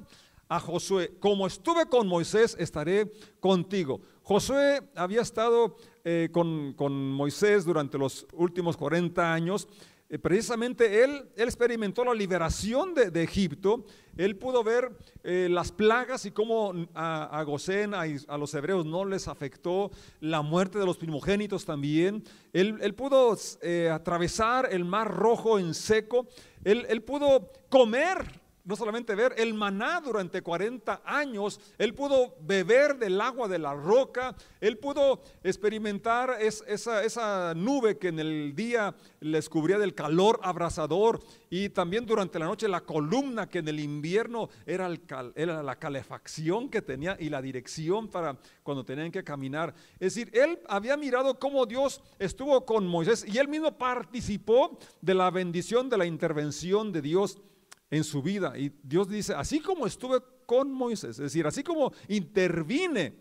a 0.48 0.60
Josué, 0.60 1.16
como 1.18 1.46
estuve 1.46 1.86
con 1.86 2.06
Moisés, 2.06 2.56
estaré 2.58 3.10
contigo. 3.40 4.00
Josué 4.22 4.80
había 4.94 5.22
estado 5.22 5.76
eh, 6.04 6.28
con, 6.32 6.72
con, 6.74 7.12
Moisés 7.12 7.64
durante 7.64 7.98
los 7.98 8.26
últimos 8.32 8.76
40 8.76 9.32
años, 9.32 9.68
eh, 10.08 10.18
precisamente 10.18 11.02
él, 11.02 11.28
él, 11.36 11.48
experimentó 11.48 12.04
la 12.04 12.14
liberación 12.14 12.94
de, 12.94 13.10
de 13.10 13.22
Egipto, 13.24 13.84
él 14.16 14.36
pudo 14.36 14.62
ver 14.62 14.96
eh, 15.24 15.48
las 15.50 15.72
plagas 15.72 16.24
y 16.26 16.30
cómo 16.30 16.72
a, 16.94 17.38
a 17.38 17.42
Gosén, 17.42 17.92
a, 17.92 18.02
a, 18.02 18.38
los 18.38 18.54
hebreos 18.54 18.86
no 18.86 19.04
les 19.04 19.26
afectó. 19.26 19.90
La 20.20 20.42
muerte 20.42 20.78
de 20.78 20.86
los 20.86 20.96
primogénitos 20.96 21.64
también, 21.64 22.22
él, 22.52 22.78
él 22.80 22.94
pudo 22.94 23.36
eh, 23.62 23.90
atravesar 23.90 24.68
el 24.70 24.84
mar 24.84 25.12
rojo 25.12 25.58
en 25.58 25.74
seco, 25.74 26.28
él, 26.64 26.86
él 26.88 27.02
pudo 27.02 27.50
comer 27.68 28.45
no 28.66 28.76
solamente 28.76 29.14
ver 29.14 29.34
el 29.38 29.54
maná 29.54 30.00
durante 30.00 30.42
40 30.42 31.02
años, 31.04 31.60
él 31.78 31.94
pudo 31.94 32.34
beber 32.40 32.98
del 32.98 33.20
agua 33.20 33.48
de 33.48 33.58
la 33.58 33.74
roca, 33.74 34.34
él 34.60 34.76
pudo 34.76 35.22
experimentar 35.42 36.36
esa, 36.40 37.04
esa, 37.04 37.54
nube 37.54 37.96
que 37.96 38.08
en 38.08 38.18
el 38.18 38.54
día 38.54 38.94
les 39.20 39.48
cubría 39.48 39.78
del 39.78 39.94
calor 39.94 40.40
abrasador 40.42 41.20
y 41.48 41.68
también 41.68 42.06
durante 42.06 42.38
la 42.38 42.46
noche 42.46 42.66
la 42.66 42.80
columna 42.80 43.48
que 43.48 43.60
en 43.60 43.68
el 43.68 43.78
invierno 43.78 44.48
era, 44.66 44.90
era 45.36 45.62
la 45.62 45.76
calefacción 45.76 46.68
que 46.68 46.82
tenía 46.82 47.16
y 47.20 47.28
la 47.28 47.40
dirección 47.40 48.08
para 48.08 48.36
cuando 48.64 48.84
tenían 48.84 49.12
que 49.12 49.22
caminar. 49.22 49.74
Es 50.00 50.14
decir, 50.14 50.30
él 50.34 50.58
había 50.68 50.96
mirado 50.96 51.38
cómo 51.38 51.66
Dios 51.66 52.02
estuvo 52.18 52.64
con 52.66 52.86
Moisés 52.86 53.24
y 53.28 53.38
él 53.38 53.46
mismo 53.46 53.78
participó 53.78 54.76
de 55.00 55.14
la 55.14 55.30
bendición, 55.30 55.88
de 55.88 55.98
la 55.98 56.06
intervención 56.06 56.90
de 56.92 57.02
Dios 57.02 57.38
en 57.90 58.04
su 58.04 58.22
vida. 58.22 58.56
Y 58.58 58.72
Dios 58.82 59.08
dice, 59.08 59.34
así 59.34 59.60
como 59.60 59.86
estuve 59.86 60.20
con 60.46 60.72
Moisés, 60.72 61.10
es 61.10 61.18
decir, 61.18 61.46
así 61.46 61.62
como 61.62 61.92
intervine 62.08 63.14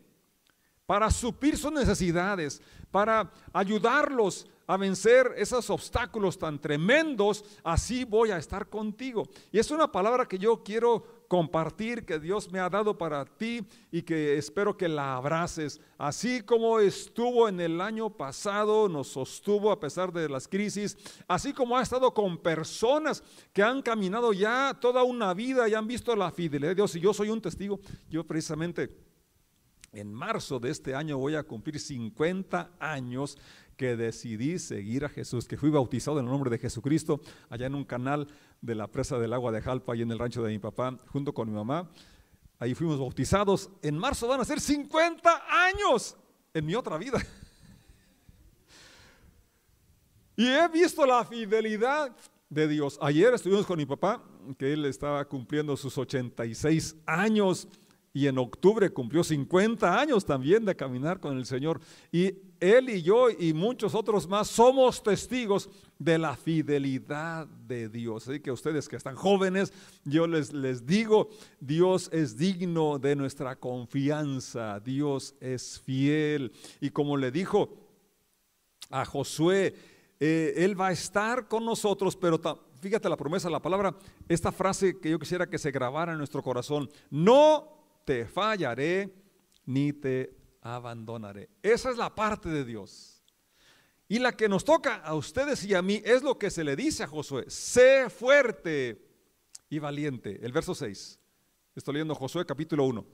para 0.85 1.09
suplir 1.09 1.57
sus 1.57 1.71
necesidades, 1.71 2.61
para 2.91 3.31
ayudarlos 3.51 4.47
a 4.67 4.77
vencer 4.77 5.33
esos 5.37 5.69
obstáculos 5.69 6.37
tan 6.37 6.59
tremendos, 6.59 7.43
así 7.63 8.03
voy 8.03 8.31
a 8.31 8.37
estar 8.37 8.69
contigo. 8.69 9.27
Y 9.51 9.59
es 9.59 9.69
una 9.71 9.91
palabra 9.91 10.27
que 10.27 10.39
yo 10.39 10.63
quiero 10.63 11.14
compartir 11.27 12.05
que 12.05 12.19
Dios 12.19 12.51
me 12.51 12.59
ha 12.59 12.69
dado 12.69 12.97
para 12.97 13.25
ti 13.25 13.65
y 13.91 14.01
que 14.01 14.37
espero 14.37 14.75
que 14.77 14.87
la 14.87 15.15
abraces. 15.15 15.81
Así 15.97 16.41
como 16.41 16.79
estuvo 16.79 17.47
en 17.47 17.59
el 17.59 17.81
año 17.81 18.09
pasado, 18.09 18.87
nos 18.87 19.07
sostuvo 19.07 19.71
a 19.71 19.79
pesar 19.79 20.11
de 20.11 20.29
las 20.29 20.47
crisis, 20.47 20.97
así 21.27 21.53
como 21.53 21.77
ha 21.77 21.81
estado 21.81 22.13
con 22.13 22.37
personas 22.37 23.23
que 23.53 23.63
han 23.63 23.81
caminado 23.81 24.33
ya 24.33 24.77
toda 24.79 25.03
una 25.03 25.33
vida 25.33 25.67
y 25.67 25.73
han 25.73 25.87
visto 25.87 26.15
la 26.15 26.31
fidelidad 26.31 26.71
de 26.71 26.75
Dios. 26.75 26.95
Y 26.95 26.99
yo 26.99 27.13
soy 27.13 27.29
un 27.29 27.41
testigo, 27.41 27.79
yo 28.09 28.25
precisamente 28.25 29.05
en 29.95 30.13
marzo 30.13 30.59
de 30.59 30.71
este 30.71 30.93
año 30.93 31.17
voy 31.17 31.35
a 31.35 31.43
cumplir 31.43 31.79
50 31.79 32.71
años 32.79 33.37
que 33.77 33.95
decidí 33.95 34.59
seguir 34.59 35.05
a 35.05 35.09
Jesús, 35.09 35.47
que 35.47 35.57
fui 35.57 35.69
bautizado 35.69 36.19
en 36.19 36.25
el 36.25 36.31
nombre 36.31 36.49
de 36.49 36.57
Jesucristo 36.57 37.21
allá 37.49 37.67
en 37.67 37.75
un 37.75 37.83
canal 37.83 38.27
de 38.61 38.75
la 38.75 38.87
presa 38.87 39.17
del 39.19 39.33
agua 39.33 39.51
de 39.51 39.61
Jalpa, 39.61 39.95
y 39.95 40.01
en 40.01 40.11
el 40.11 40.19
rancho 40.19 40.43
de 40.43 40.51
mi 40.51 40.59
papá, 40.59 40.97
junto 41.07 41.33
con 41.33 41.49
mi 41.49 41.55
mamá. 41.55 41.89
Ahí 42.59 42.73
fuimos 42.73 42.99
bautizados. 42.99 43.69
En 43.81 43.97
marzo 43.97 44.27
van 44.27 44.39
a 44.39 44.45
ser 44.45 44.59
50 44.59 45.43
años 45.67 46.15
en 46.53 46.65
mi 46.65 46.75
otra 46.75 46.97
vida. 46.97 47.19
Y 50.37 50.47
he 50.47 50.67
visto 50.67 51.05
la 51.05 51.23
fidelidad 51.23 52.13
de 52.49 52.67
Dios. 52.67 52.99
Ayer 53.01 53.33
estuvimos 53.33 53.65
con 53.65 53.77
mi 53.77 53.85
papá, 53.85 54.21
que 54.57 54.73
él 54.73 54.83
estaba 54.83 55.23
cumpliendo 55.25 55.77
sus 55.77 55.97
86 55.97 56.97
años 57.05 57.69
y 58.15 58.27
en 58.27 58.37
octubre 58.37 58.89
cumplió 58.91 59.25
50 59.25 59.99
años 59.99 60.23
también 60.23 60.63
de 60.63 60.73
caminar 60.73 61.19
con 61.19 61.37
el 61.37 61.45
Señor. 61.45 61.81
Y 62.13 62.33
él 62.61 62.89
y 62.89 63.01
yo 63.01 63.29
y 63.29 63.51
muchos 63.51 63.93
otros 63.93 64.25
más 64.29 64.47
somos 64.47 65.03
testigos 65.03 65.69
de 65.99 66.17
la 66.17 66.37
fidelidad 66.37 67.45
de 67.45 67.89
Dios. 67.89 68.29
Así 68.29 68.39
que 68.39 68.53
ustedes 68.53 68.87
que 68.87 68.95
están 68.95 69.17
jóvenes, 69.17 69.73
yo 70.05 70.27
les, 70.27 70.53
les 70.53 70.85
digo, 70.85 71.27
Dios 71.59 72.09
es 72.13 72.37
digno 72.37 72.99
de 72.99 73.17
nuestra 73.17 73.57
confianza, 73.57 74.79
Dios 74.79 75.35
es 75.41 75.81
fiel. 75.81 76.53
Y 76.79 76.91
como 76.91 77.17
le 77.17 77.31
dijo 77.31 77.67
a 78.91 79.03
Josué, 79.03 79.75
eh, 80.21 80.53
Él 80.55 80.79
va 80.79 80.87
a 80.87 80.93
estar 80.93 81.49
con 81.49 81.65
nosotros, 81.65 82.15
pero 82.15 82.39
fíjate 82.79 83.09
la 83.09 83.17
promesa, 83.17 83.49
la 83.49 83.61
palabra, 83.61 83.93
esta 84.29 84.53
frase 84.53 85.01
que 85.01 85.09
yo 85.09 85.19
quisiera 85.19 85.49
que 85.49 85.57
se 85.57 85.71
grabara 85.71 86.13
en 86.13 86.17
nuestro 86.17 86.41
corazón, 86.41 86.89
no 87.09 87.74
te 88.05 88.25
fallaré 88.25 89.13
ni 89.65 89.91
te 89.91 90.35
abandonaré. 90.61 91.49
Esa 91.61 91.89
es 91.89 91.97
la 91.97 92.13
parte 92.13 92.49
de 92.49 92.63
Dios. 92.63 93.23
Y 94.07 94.19
la 94.19 94.37
que 94.37 94.47
nos 94.47 94.63
toca 94.63 94.97
a 94.97 95.15
ustedes 95.15 95.63
y 95.65 95.73
a 95.73 95.81
mí 95.81 96.01
es 96.05 96.21
lo 96.21 96.37
que 96.37 96.51
se 96.51 96.63
le 96.63 96.75
dice 96.75 97.03
a 97.03 97.07
Josué. 97.07 97.45
Sé 97.49 98.09
fuerte 98.09 99.03
y 99.69 99.79
valiente. 99.79 100.39
El 100.43 100.51
verso 100.51 100.75
6. 100.75 101.19
Estoy 101.75 101.93
leyendo 101.95 102.13
Josué 102.15 102.45
capítulo 102.45 102.85
1. 102.85 103.05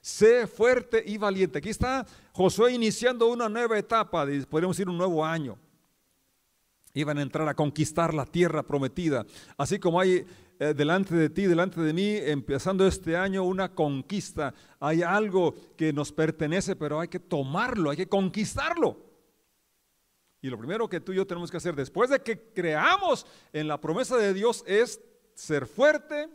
Sé 0.00 0.46
fuerte 0.46 1.02
y 1.06 1.18
valiente. 1.18 1.58
Aquí 1.58 1.68
está 1.68 2.06
Josué 2.32 2.72
iniciando 2.72 3.26
una 3.26 3.48
nueva 3.48 3.78
etapa, 3.78 4.26
podríamos 4.48 4.76
decir 4.76 4.88
un 4.88 4.96
nuevo 4.96 5.24
año. 5.24 5.58
Iban 6.94 7.18
a 7.18 7.22
entrar 7.22 7.48
a 7.48 7.54
conquistar 7.54 8.14
la 8.14 8.26
tierra 8.26 8.62
prometida. 8.62 9.26
Así 9.56 9.78
como 9.78 10.00
hay 10.00 10.24
eh, 10.60 10.74
delante 10.74 11.14
de 11.14 11.30
ti, 11.30 11.46
delante 11.46 11.80
de 11.80 11.92
mí, 11.92 12.16
empezando 12.16 12.86
este 12.86 13.16
año 13.16 13.44
una 13.44 13.74
conquista. 13.74 14.52
Hay 14.80 15.02
algo 15.02 15.54
que 15.76 15.92
nos 15.92 16.10
pertenece, 16.10 16.74
pero 16.74 16.98
hay 16.98 17.08
que 17.08 17.20
tomarlo, 17.20 17.90
hay 17.90 17.96
que 17.96 18.08
conquistarlo. 18.08 19.08
Y 20.40 20.48
lo 20.50 20.58
primero 20.58 20.88
que 20.88 21.00
tú 21.00 21.12
y 21.12 21.16
yo 21.16 21.26
tenemos 21.26 21.50
que 21.50 21.56
hacer 21.56 21.74
después 21.74 22.10
de 22.10 22.20
que 22.20 22.52
creamos 22.52 23.26
en 23.52 23.68
la 23.68 23.80
promesa 23.80 24.16
de 24.16 24.34
Dios 24.34 24.64
es 24.66 25.00
ser 25.34 25.66
fuerte, 25.66 26.28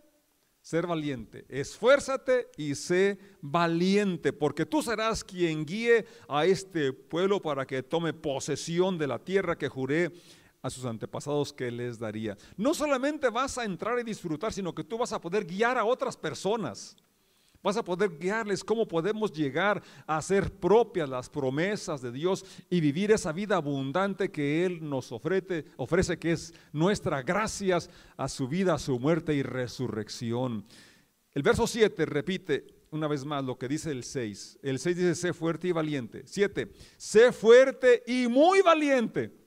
ser 0.61 0.87
valiente. 0.87 1.45
Esfuérzate 1.49 2.49
y 2.57 2.75
sé 2.75 3.19
valiente, 3.41 4.31
porque 4.31 4.65
tú 4.65 4.81
serás 4.81 5.23
quien 5.23 5.65
guíe 5.65 6.05
a 6.29 6.45
este 6.45 6.93
pueblo 6.93 7.41
para 7.41 7.65
que 7.65 7.83
tome 7.83 8.13
posesión 8.13 8.97
de 8.97 9.07
la 9.07 9.19
tierra 9.19 9.57
que 9.57 9.67
juré 9.67 10.11
a 10.63 10.69
sus 10.69 10.85
antepasados 10.85 11.51
que 11.51 11.69
les 11.69 11.99
daría. 11.99 12.37
No 12.55 12.73
solamente 12.73 13.29
vas 13.29 13.57
a 13.57 13.65
entrar 13.65 13.99
y 13.99 14.03
disfrutar, 14.03 14.53
sino 14.53 14.73
que 14.73 14.83
tú 14.83 14.97
vas 14.97 15.11
a 15.11 15.19
poder 15.19 15.45
guiar 15.45 15.77
a 15.77 15.83
otras 15.83 16.15
personas. 16.15 16.95
Vas 17.61 17.77
a 17.77 17.83
poder 17.83 18.17
guiarles 18.17 18.63
cómo 18.63 18.87
podemos 18.87 19.31
llegar 19.31 19.83
a 20.07 20.17
hacer 20.17 20.51
propias 20.51 21.07
las 21.09 21.29
promesas 21.29 22.01
de 22.01 22.11
Dios 22.11 22.45
y 22.69 22.79
vivir 22.79 23.11
esa 23.11 23.31
vida 23.33 23.57
abundante 23.57 24.31
que 24.31 24.65
Él 24.65 24.89
nos 24.89 25.11
ofrece, 25.11 25.65
ofrece 25.75 26.17
que 26.17 26.31
es 26.31 26.53
nuestra 26.71 27.21
gracias 27.21 27.89
a 28.17 28.27
su 28.27 28.47
vida, 28.47 28.73
a 28.73 28.79
su 28.79 28.97
muerte 28.99 29.33
y 29.33 29.43
resurrección. 29.43 30.65
El 31.33 31.43
verso 31.43 31.67
7 31.67 32.05
repite 32.05 32.67
una 32.91 33.07
vez 33.07 33.25
más 33.25 33.43
lo 33.43 33.57
que 33.57 33.67
dice 33.67 33.91
el 33.91 34.03
6. 34.03 34.59
El 34.61 34.79
6 34.79 34.95
dice, 34.95 35.15
sé 35.15 35.33
fuerte 35.33 35.67
y 35.67 35.71
valiente. 35.71 36.23
7, 36.25 36.71
sé 36.97 37.31
fuerte 37.31 38.03
y 38.07 38.27
muy 38.27 38.61
valiente 38.61 39.42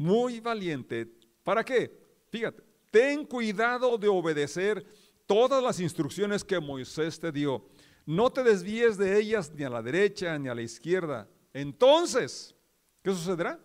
muy 0.00 0.40
valiente. 0.40 1.06
¿Para 1.44 1.62
qué? 1.62 1.94
Fíjate, 2.30 2.62
ten 2.90 3.26
cuidado 3.26 3.98
de 3.98 4.08
obedecer 4.08 4.82
todas 5.26 5.62
las 5.62 5.78
instrucciones 5.78 6.42
que 6.42 6.58
Moisés 6.58 7.20
te 7.20 7.30
dio. 7.30 7.66
No 8.06 8.32
te 8.32 8.42
desvíes 8.42 8.96
de 8.96 9.20
ellas 9.20 9.52
ni 9.54 9.62
a 9.62 9.68
la 9.68 9.82
derecha 9.82 10.38
ni 10.38 10.48
a 10.48 10.54
la 10.54 10.62
izquierda. 10.62 11.28
Entonces, 11.52 12.54
¿qué 13.02 13.10
sucederá? 13.10 13.60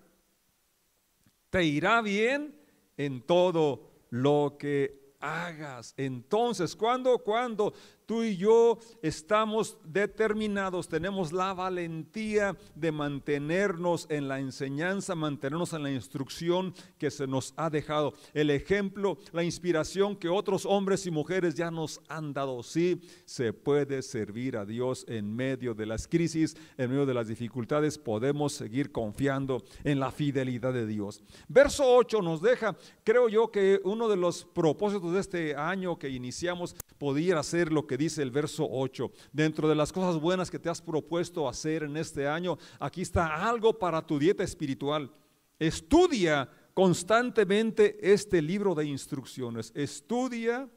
Te 1.50 1.64
irá 1.64 2.02
bien 2.02 2.54
en 2.98 3.22
todo 3.22 3.90
lo 4.10 4.58
que 4.60 5.05
hagas. 5.26 5.94
Entonces, 5.98 6.76
¿cuándo? 6.76 7.18
Cuando 7.20 7.74
tú 8.06 8.24
y 8.24 8.38
yo 8.38 8.78
estamos 9.02 9.78
determinados, 9.84 10.88
tenemos 10.88 11.34
la 11.34 11.54
valentía 11.54 12.56
de 12.76 12.92
mantenernos 12.92 14.06
en 14.10 14.28
la 14.28 14.40
enseñanza, 14.40 15.16
mantenernos 15.16 15.74
en 15.74 15.84
la 15.84 15.92
instrucción 15.92 16.74
que 16.98 17.10
se 17.10 17.28
nos 17.28 17.54
ha 17.58 17.70
dejado. 17.70 18.14
El 18.34 18.52
ejemplo, 18.52 19.18
la 19.32 19.44
inspiración 19.44 20.16
que 20.16 20.30
otros 20.30 20.66
hombres 20.66 21.06
y 21.06 21.12
mujeres 21.12 21.56
ya 21.56 21.72
nos 21.72 22.02
han 22.08 22.34
dado. 22.34 22.62
Sí, 22.64 23.02
se 23.26 23.54
puede 23.54 24.02
servir 24.02 24.58
a 24.58 24.66
Dios 24.66 25.06
en 25.08 25.36
medio 25.36 25.74
de 25.74 25.86
las 25.86 26.08
crisis, 26.08 26.56
en 26.78 26.92
medio 26.92 27.06
de 27.06 27.14
las 27.14 27.28
dificultades. 27.28 27.98
Podemos 27.98 28.54
seguir 28.54 28.92
confiando 28.92 29.64
en 29.84 30.00
la 30.00 30.12
fidelidad 30.12 30.74
de 30.74 30.86
Dios. 30.86 31.24
Verso 31.48 31.84
8 31.96 32.22
nos 32.22 32.42
deja, 32.42 32.76
creo 33.04 33.30
yo 33.30 33.52
que 33.52 33.80
uno 33.84 34.08
de 34.08 34.18
los 34.18 34.46
propósitos 34.46 35.15
este 35.20 35.56
año 35.56 35.98
que 35.98 36.10
iniciamos 36.10 36.76
podría 36.98 37.42
ser 37.44 37.72
lo 37.72 37.88
que 37.88 37.98
dice 37.98 38.22
el 38.22 38.32
verso 38.32 38.68
8. 38.70 39.12
Dentro 39.32 39.68
de 39.68 39.76
las 39.76 39.92
cosas 39.92 40.20
buenas 40.20 40.50
que 40.52 40.60
te 40.60 40.70
has 40.70 40.82
propuesto 40.82 41.48
hacer 41.48 41.84
en 41.84 41.98
este 41.98 42.28
año, 42.28 42.58
aquí 42.80 43.02
está 43.02 43.48
algo 43.48 43.78
para 43.78 44.06
tu 44.06 44.20
dieta 44.20 44.44
espiritual. 44.44 45.12
Estudia 45.60 46.50
constantemente 46.74 47.98
este 48.02 48.42
libro 48.42 48.76
de 48.76 48.86
instrucciones. 48.86 49.72
Estudia, 49.76 50.70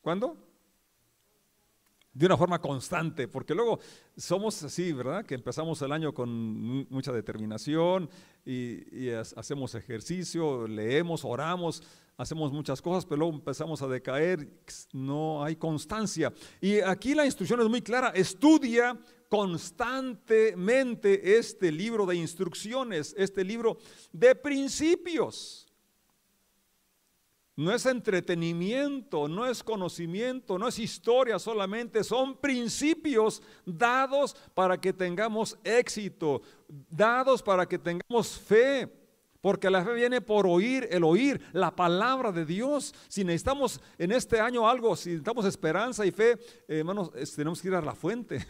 ¿cuándo? 0.00 0.45
De 2.16 2.24
una 2.24 2.38
forma 2.38 2.58
constante, 2.58 3.28
porque 3.28 3.54
luego 3.54 3.78
somos 4.16 4.62
así, 4.62 4.90
¿verdad? 4.92 5.26
Que 5.26 5.34
empezamos 5.34 5.82
el 5.82 5.92
año 5.92 6.14
con 6.14 6.88
mucha 6.88 7.12
determinación 7.12 8.08
y, 8.42 9.10
hacemos 9.10 9.74
ejercicio, 9.74 10.66
leemos, 10.66 11.26
oramos, 11.26 11.82
hacemos 12.16 12.50
muchas 12.52 12.80
cosas, 12.80 13.04
pero 13.04 13.18
luego 13.18 13.34
empezamos 13.34 13.82
a 13.82 13.86
decaer, 13.86 14.48
no 14.94 15.44
hay 15.44 15.56
constancia. 15.56 16.32
Y 16.58 16.80
aquí 16.80 17.14
la 17.14 17.26
instrucción 17.26 17.60
es 17.60 17.68
muy 17.68 17.82
clara, 17.82 18.12
estudia 18.14 18.98
constantemente 19.28 21.36
este 21.36 21.70
libro 21.70 22.06
de 22.06 22.16
instrucciones, 22.16 23.14
este 23.18 23.44
libro 23.44 23.76
de 24.10 24.34
principios. 24.34 25.65
No 27.56 27.72
es 27.72 27.86
entretenimiento, 27.86 29.28
no 29.28 29.46
es 29.46 29.62
conocimiento, 29.62 30.58
no 30.58 30.68
es 30.68 30.78
historia 30.78 31.38
solamente, 31.38 32.04
son 32.04 32.36
principios 32.36 33.42
dados 33.64 34.36
para 34.52 34.78
que 34.78 34.92
tengamos 34.92 35.58
éxito, 35.64 36.42
dados 36.68 37.42
para 37.42 37.66
que 37.66 37.78
tengamos 37.78 38.38
fe. 38.38 38.92
Porque 39.40 39.70
la 39.70 39.82
fe 39.84 39.94
viene 39.94 40.20
por 40.20 40.46
oír, 40.46 40.88
el 40.90 41.04
oír 41.04 41.40
la 41.52 41.74
palabra 41.74 42.30
de 42.30 42.44
Dios. 42.44 42.94
Si 43.08 43.24
necesitamos 43.24 43.80
en 43.96 44.12
este 44.12 44.40
año 44.40 44.68
algo, 44.68 44.94
si 44.96 45.10
necesitamos 45.10 45.46
esperanza 45.46 46.04
y 46.04 46.10
fe, 46.10 46.36
hermanos, 46.68 47.10
tenemos 47.34 47.62
que 47.62 47.68
ir 47.68 47.74
a 47.74 47.80
la 47.80 47.94
fuente. 47.94 48.44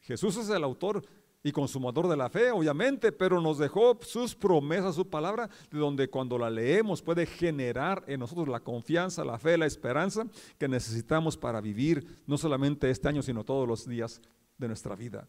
Jesús 0.00 0.36
es 0.36 0.50
el 0.50 0.64
autor 0.64 1.02
y 1.46 1.52
consumador 1.52 2.08
de 2.08 2.16
la 2.16 2.28
fe, 2.28 2.50
obviamente, 2.50 3.12
pero 3.12 3.40
nos 3.40 3.58
dejó 3.58 3.96
sus 4.02 4.34
promesas, 4.34 4.96
su 4.96 5.08
palabra, 5.08 5.48
de 5.70 5.78
donde 5.78 6.10
cuando 6.10 6.36
la 6.38 6.50
leemos 6.50 7.00
puede 7.00 7.24
generar 7.24 8.02
en 8.08 8.18
nosotros 8.18 8.48
la 8.48 8.58
confianza, 8.58 9.24
la 9.24 9.38
fe, 9.38 9.56
la 9.56 9.66
esperanza 9.66 10.26
que 10.58 10.66
necesitamos 10.66 11.36
para 11.36 11.60
vivir 11.60 12.20
no 12.26 12.36
solamente 12.36 12.90
este 12.90 13.06
año, 13.06 13.22
sino 13.22 13.44
todos 13.44 13.68
los 13.68 13.86
días 13.86 14.20
de 14.58 14.66
nuestra 14.66 14.96
vida. 14.96 15.28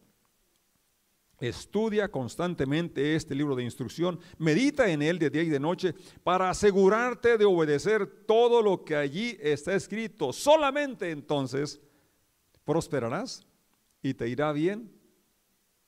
Estudia 1.38 2.10
constantemente 2.10 3.14
este 3.14 3.36
libro 3.36 3.54
de 3.54 3.62
instrucción, 3.62 4.18
medita 4.38 4.90
en 4.90 5.02
él 5.02 5.20
de 5.20 5.30
día 5.30 5.44
y 5.44 5.50
de 5.50 5.60
noche 5.60 5.94
para 6.24 6.50
asegurarte 6.50 7.38
de 7.38 7.44
obedecer 7.44 8.24
todo 8.26 8.60
lo 8.60 8.84
que 8.84 8.96
allí 8.96 9.38
está 9.40 9.72
escrito. 9.72 10.32
Solamente 10.32 11.12
entonces 11.12 11.80
prosperarás 12.64 13.46
y 14.02 14.14
te 14.14 14.28
irá 14.28 14.50
bien 14.50 14.97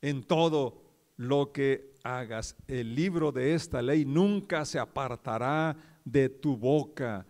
en 0.03 0.23
todo 0.23 0.83
lo 1.17 1.53
que 1.53 1.93
hagas. 2.03 2.57
El 2.67 2.95
libro 2.95 3.33
de 3.33 3.55
esta 3.55 3.83
ley 3.83 4.05
nunca 4.05 4.65
se 4.65 4.79
apartará 4.79 5.77
de 6.05 6.29
tu 6.29 6.57
boca. 6.57 7.27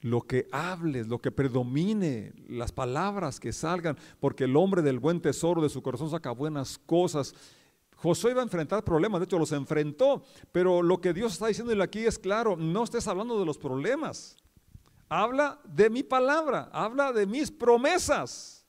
Lo 0.00 0.22
que 0.22 0.48
hables, 0.50 1.06
lo 1.06 1.20
que 1.20 1.30
predomine, 1.30 2.32
las 2.48 2.72
palabras 2.72 3.38
que 3.38 3.52
salgan, 3.52 3.96
porque 4.18 4.44
el 4.44 4.56
hombre 4.56 4.82
del 4.82 4.98
buen 4.98 5.20
tesoro 5.20 5.62
de 5.62 5.68
su 5.68 5.82
corazón 5.82 6.10
saca 6.10 6.32
buenas 6.32 6.78
cosas. 6.78 7.34
Josué 7.96 8.32
iba 8.32 8.40
a 8.40 8.44
enfrentar 8.44 8.82
problemas, 8.82 9.20
de 9.20 9.26
hecho 9.26 9.38
los 9.38 9.52
enfrentó, 9.52 10.24
pero 10.50 10.82
lo 10.82 11.00
que 11.00 11.12
Dios 11.12 11.34
está 11.34 11.46
diciéndole 11.46 11.84
aquí 11.84 12.00
es 12.00 12.18
claro, 12.18 12.56
no 12.56 12.82
estés 12.82 13.06
hablando 13.06 13.38
de 13.38 13.46
los 13.46 13.58
problemas, 13.58 14.36
habla 15.08 15.60
de 15.64 15.88
mi 15.88 16.02
palabra, 16.02 16.68
habla 16.72 17.12
de 17.12 17.26
mis 17.26 17.52
promesas. 17.52 18.61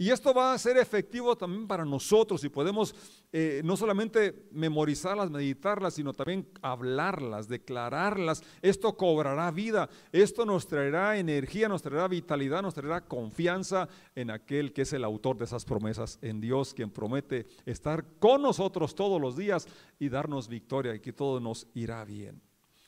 Y 0.00 0.10
esto 0.10 0.32
va 0.32 0.54
a 0.54 0.58
ser 0.58 0.78
efectivo 0.78 1.36
también 1.36 1.68
para 1.68 1.84
nosotros 1.84 2.42
y 2.42 2.48
podemos 2.48 2.94
eh, 3.30 3.60
no 3.62 3.76
solamente 3.76 4.48
memorizarlas, 4.50 5.30
meditarlas, 5.30 5.92
sino 5.92 6.14
también 6.14 6.48
hablarlas, 6.62 7.48
declararlas. 7.48 8.42
Esto 8.62 8.96
cobrará 8.96 9.50
vida, 9.50 9.90
esto 10.10 10.46
nos 10.46 10.66
traerá 10.66 11.18
energía, 11.18 11.68
nos 11.68 11.82
traerá 11.82 12.08
vitalidad, 12.08 12.62
nos 12.62 12.72
traerá 12.72 13.02
confianza 13.02 13.90
en 14.14 14.30
aquel 14.30 14.72
que 14.72 14.82
es 14.82 14.92
el 14.94 15.04
autor 15.04 15.36
de 15.36 15.44
esas 15.44 15.66
promesas, 15.66 16.18
en 16.22 16.40
Dios, 16.40 16.72
quien 16.72 16.90
promete 16.90 17.46
estar 17.66 18.02
con 18.18 18.40
nosotros 18.40 18.94
todos 18.94 19.20
los 19.20 19.36
días 19.36 19.68
y 19.98 20.08
darnos 20.08 20.48
victoria 20.48 20.94
y 20.94 21.00
que 21.00 21.12
todo 21.12 21.40
nos 21.40 21.66
irá 21.74 22.06
bien. 22.06 22.40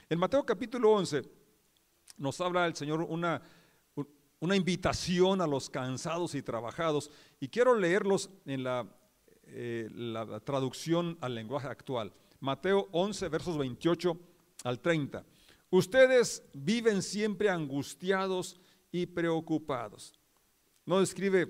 En 0.08 0.18
Mateo 0.18 0.46
capítulo 0.46 0.92
11 0.92 1.22
nos 2.16 2.40
habla 2.40 2.64
el 2.64 2.74
Señor 2.74 3.02
una 3.02 3.42
una 4.42 4.56
invitación 4.56 5.40
a 5.40 5.46
los 5.46 5.70
cansados 5.70 6.34
y 6.34 6.42
trabajados. 6.42 7.12
Y 7.38 7.46
quiero 7.46 7.76
leerlos 7.76 8.28
en 8.44 8.64
la, 8.64 8.84
eh, 9.44 9.88
traducción 10.44 11.16
al 11.20 11.36
lenguaje 11.36 11.68
actual. 11.68 12.12
Mateo 12.40 12.88
11, 12.90 13.28
versos 13.28 13.56
28 13.56 14.18
al 14.64 14.80
30. 14.80 15.24
Ustedes 15.70 16.42
viven 16.54 17.02
siempre 17.02 17.50
angustiados 17.50 18.60
y 18.90 19.06
preocupados. 19.06 20.12
¿No 20.86 20.98
describe 20.98 21.46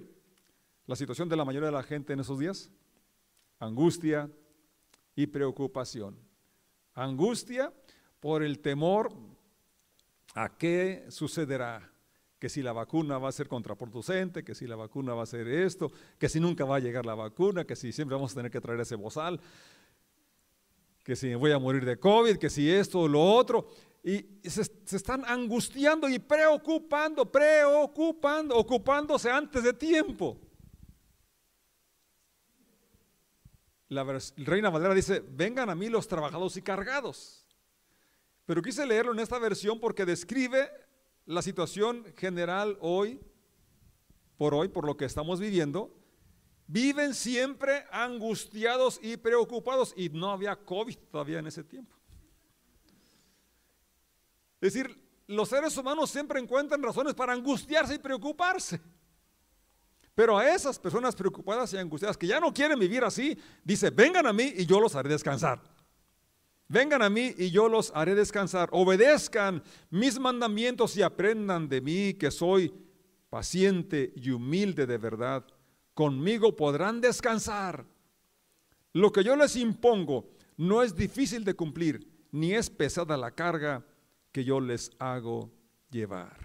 la 0.86 0.94
situación 0.94 1.30
de 1.30 1.36
la 1.36 1.46
mayoría 1.46 1.70
de 1.70 1.72
la 1.72 1.82
gente 1.82 2.12
en 2.12 2.20
esos 2.20 2.38
días? 2.38 2.70
Angustia 3.58 4.30
y 5.16 5.26
preocupación. 5.28 6.18
Angustia 6.92 7.72
por 8.20 8.42
el 8.42 8.58
temor 8.58 9.14
a 10.34 10.58
qué 10.58 11.06
sucederá 11.08 11.91
que 12.42 12.48
si 12.48 12.60
la 12.60 12.72
vacuna 12.72 13.18
va 13.18 13.28
a 13.28 13.32
ser 13.32 13.46
contraproducente, 13.46 14.42
que 14.42 14.56
si 14.56 14.66
la 14.66 14.74
vacuna 14.74 15.14
va 15.14 15.22
a 15.22 15.26
ser 15.26 15.46
esto, 15.46 15.92
que 16.18 16.28
si 16.28 16.40
nunca 16.40 16.64
va 16.64 16.74
a 16.74 16.80
llegar 16.80 17.06
la 17.06 17.14
vacuna, 17.14 17.64
que 17.64 17.76
si 17.76 17.92
siempre 17.92 18.16
vamos 18.16 18.32
a 18.32 18.34
tener 18.34 18.50
que 18.50 18.60
traer 18.60 18.80
ese 18.80 18.96
bozal, 18.96 19.40
que 21.04 21.14
si 21.14 21.32
voy 21.36 21.52
a 21.52 21.60
morir 21.60 21.84
de 21.84 22.00
COVID, 22.00 22.38
que 22.38 22.50
si 22.50 22.68
esto 22.68 23.02
o 23.02 23.06
lo 23.06 23.22
otro. 23.22 23.68
Y 24.02 24.40
se, 24.42 24.62
están 24.62 25.24
angustiando 25.24 26.08
y 26.08 26.18
preocupando, 26.18 27.30
preocupando, 27.30 28.56
ocupándose 28.56 29.30
antes 29.30 29.62
de 29.62 29.74
tiempo. 29.74 30.36
La 33.88 34.04
Reina 34.36 34.68
Valera 34.68 34.94
dice, 34.94 35.22
vengan 35.30 35.70
a 35.70 35.76
mí 35.76 35.88
los 35.88 36.08
trabajados 36.08 36.56
y 36.56 36.62
cargados. 36.62 37.46
Pero 38.46 38.60
quise 38.60 38.84
leerlo 38.84 39.12
en 39.12 39.20
esta 39.20 39.38
versión 39.38 39.78
porque 39.78 40.04
describe 40.04 40.68
la 41.26 41.42
situación 41.42 42.04
general 42.16 42.76
hoy, 42.80 43.20
por 44.36 44.54
hoy, 44.54 44.68
por 44.68 44.86
lo 44.86 44.96
que 44.96 45.04
estamos 45.04 45.40
viviendo, 45.40 45.94
viven 46.66 47.14
siempre 47.14 47.84
angustiados 47.90 48.98
y 49.02 49.16
preocupados 49.16 49.92
y 49.96 50.08
no 50.08 50.30
había 50.30 50.56
COVID 50.56 50.96
todavía 51.10 51.38
en 51.38 51.46
ese 51.46 51.62
tiempo. 51.64 51.94
Es 54.60 54.72
decir, 54.72 54.96
los 55.26 55.48
seres 55.48 55.76
humanos 55.76 56.10
siempre 56.10 56.40
encuentran 56.40 56.82
razones 56.82 57.14
para 57.14 57.32
angustiarse 57.32 57.94
y 57.94 57.98
preocuparse. 57.98 58.80
Pero 60.14 60.38
a 60.38 60.48
esas 60.48 60.78
personas 60.78 61.16
preocupadas 61.16 61.72
y 61.72 61.78
angustiadas 61.78 62.16
que 62.16 62.26
ya 62.26 62.38
no 62.38 62.52
quieren 62.52 62.78
vivir 62.78 63.02
así, 63.02 63.36
dice, 63.64 63.90
vengan 63.90 64.26
a 64.26 64.32
mí 64.32 64.52
y 64.56 64.66
yo 64.66 64.78
los 64.78 64.94
haré 64.94 65.08
descansar. 65.08 65.60
Vengan 66.72 67.02
a 67.02 67.10
mí 67.10 67.34
y 67.36 67.50
yo 67.50 67.68
los 67.68 67.92
haré 67.94 68.14
descansar. 68.14 68.70
Obedezcan 68.72 69.62
mis 69.90 70.18
mandamientos 70.18 70.96
y 70.96 71.02
aprendan 71.02 71.68
de 71.68 71.82
mí 71.82 72.14
que 72.14 72.30
soy 72.30 72.72
paciente 73.28 74.10
y 74.16 74.30
humilde 74.30 74.86
de 74.86 74.96
verdad. 74.96 75.44
Conmigo 75.92 76.56
podrán 76.56 77.02
descansar. 77.02 77.84
Lo 78.94 79.12
que 79.12 79.22
yo 79.22 79.36
les 79.36 79.54
impongo 79.56 80.30
no 80.56 80.82
es 80.82 80.96
difícil 80.96 81.44
de 81.44 81.52
cumplir, 81.52 82.08
ni 82.30 82.54
es 82.54 82.70
pesada 82.70 83.18
la 83.18 83.32
carga 83.32 83.84
que 84.32 84.42
yo 84.42 84.58
les 84.58 84.90
hago 84.98 85.52
llevar. 85.90 86.38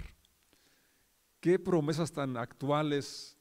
Qué 1.40 1.58
promesas 1.58 2.12
tan 2.12 2.36
actuales 2.36 3.37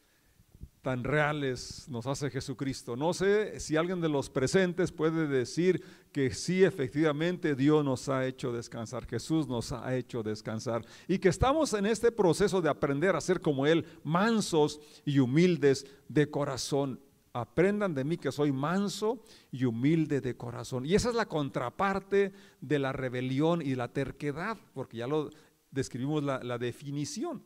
tan 0.86 1.02
reales 1.02 1.88
nos 1.88 2.06
hace 2.06 2.30
Jesucristo. 2.30 2.94
No 2.94 3.12
sé 3.12 3.58
si 3.58 3.74
alguien 3.74 4.00
de 4.00 4.08
los 4.08 4.30
presentes 4.30 4.92
puede 4.92 5.26
decir 5.26 5.82
que 6.12 6.32
sí, 6.32 6.62
efectivamente, 6.62 7.56
Dios 7.56 7.84
nos 7.84 8.08
ha 8.08 8.24
hecho 8.24 8.52
descansar, 8.52 9.04
Jesús 9.04 9.48
nos 9.48 9.72
ha 9.72 9.96
hecho 9.96 10.22
descansar 10.22 10.86
y 11.08 11.18
que 11.18 11.28
estamos 11.28 11.72
en 11.72 11.86
este 11.86 12.12
proceso 12.12 12.62
de 12.62 12.68
aprender 12.68 13.16
a 13.16 13.20
ser 13.20 13.40
como 13.40 13.66
Él, 13.66 13.84
mansos 14.04 14.78
y 15.04 15.18
humildes 15.18 15.88
de 16.06 16.30
corazón. 16.30 17.00
Aprendan 17.32 17.92
de 17.92 18.04
mí 18.04 18.16
que 18.16 18.30
soy 18.30 18.52
manso 18.52 19.24
y 19.50 19.64
humilde 19.64 20.20
de 20.20 20.36
corazón. 20.36 20.86
Y 20.86 20.94
esa 20.94 21.08
es 21.08 21.16
la 21.16 21.26
contraparte 21.26 22.32
de 22.60 22.78
la 22.78 22.92
rebelión 22.92 23.60
y 23.60 23.74
la 23.74 23.88
terquedad, 23.88 24.56
porque 24.72 24.98
ya 24.98 25.08
lo 25.08 25.30
describimos 25.72 26.22
la, 26.22 26.40
la 26.44 26.58
definición. 26.58 27.42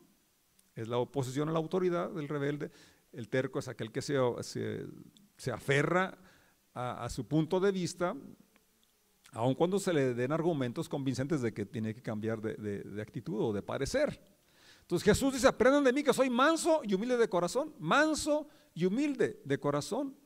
Es 0.74 0.88
la 0.88 0.98
oposición 0.98 1.48
a 1.48 1.53
la 1.53 1.59
autoridad 1.59 2.11
del 2.11 2.29
rebelde 2.29 2.70
el 3.12 3.29
terco 3.29 3.59
es 3.59 3.68
aquel 3.68 3.90
que 3.90 4.03
se, 4.03 4.16
se, 5.37 5.53
aferra 5.53 6.16
a, 6.75 7.09
su 7.09 7.27
punto 7.27 7.59
de 7.59 7.73
vista, 7.73 8.14
aun 9.33 9.55
cuando 9.55 9.79
se 9.79 9.92
le 9.92 10.14
den 10.14 10.33
argumentos 10.33 10.88
convincentes 10.88 11.42
de 11.42 11.53
que 11.53 11.66
tiene 11.66 11.94
que 11.94 12.03
cambiar 12.03 12.40
de, 12.40 13.03
actitud 13.03 13.40
o 13.40 13.53
de 13.53 13.62
parecer. 13.62 14.20
Entonces 14.83 15.05
Jesús 15.05 15.35
dice, 15.35 15.46
aprendan 15.46 15.85
de 15.85 15.92
mí 15.92 16.03
que 16.03 16.12
soy 16.12 16.31
manso 16.31 16.81
y 16.85 16.94
humilde 16.94 17.16
de 17.16 17.29
corazón, 17.29 17.75
manso 17.79 18.49
y 18.75 18.85
humilde 18.85 19.40
de 19.44 19.59
corazón. 19.59 20.16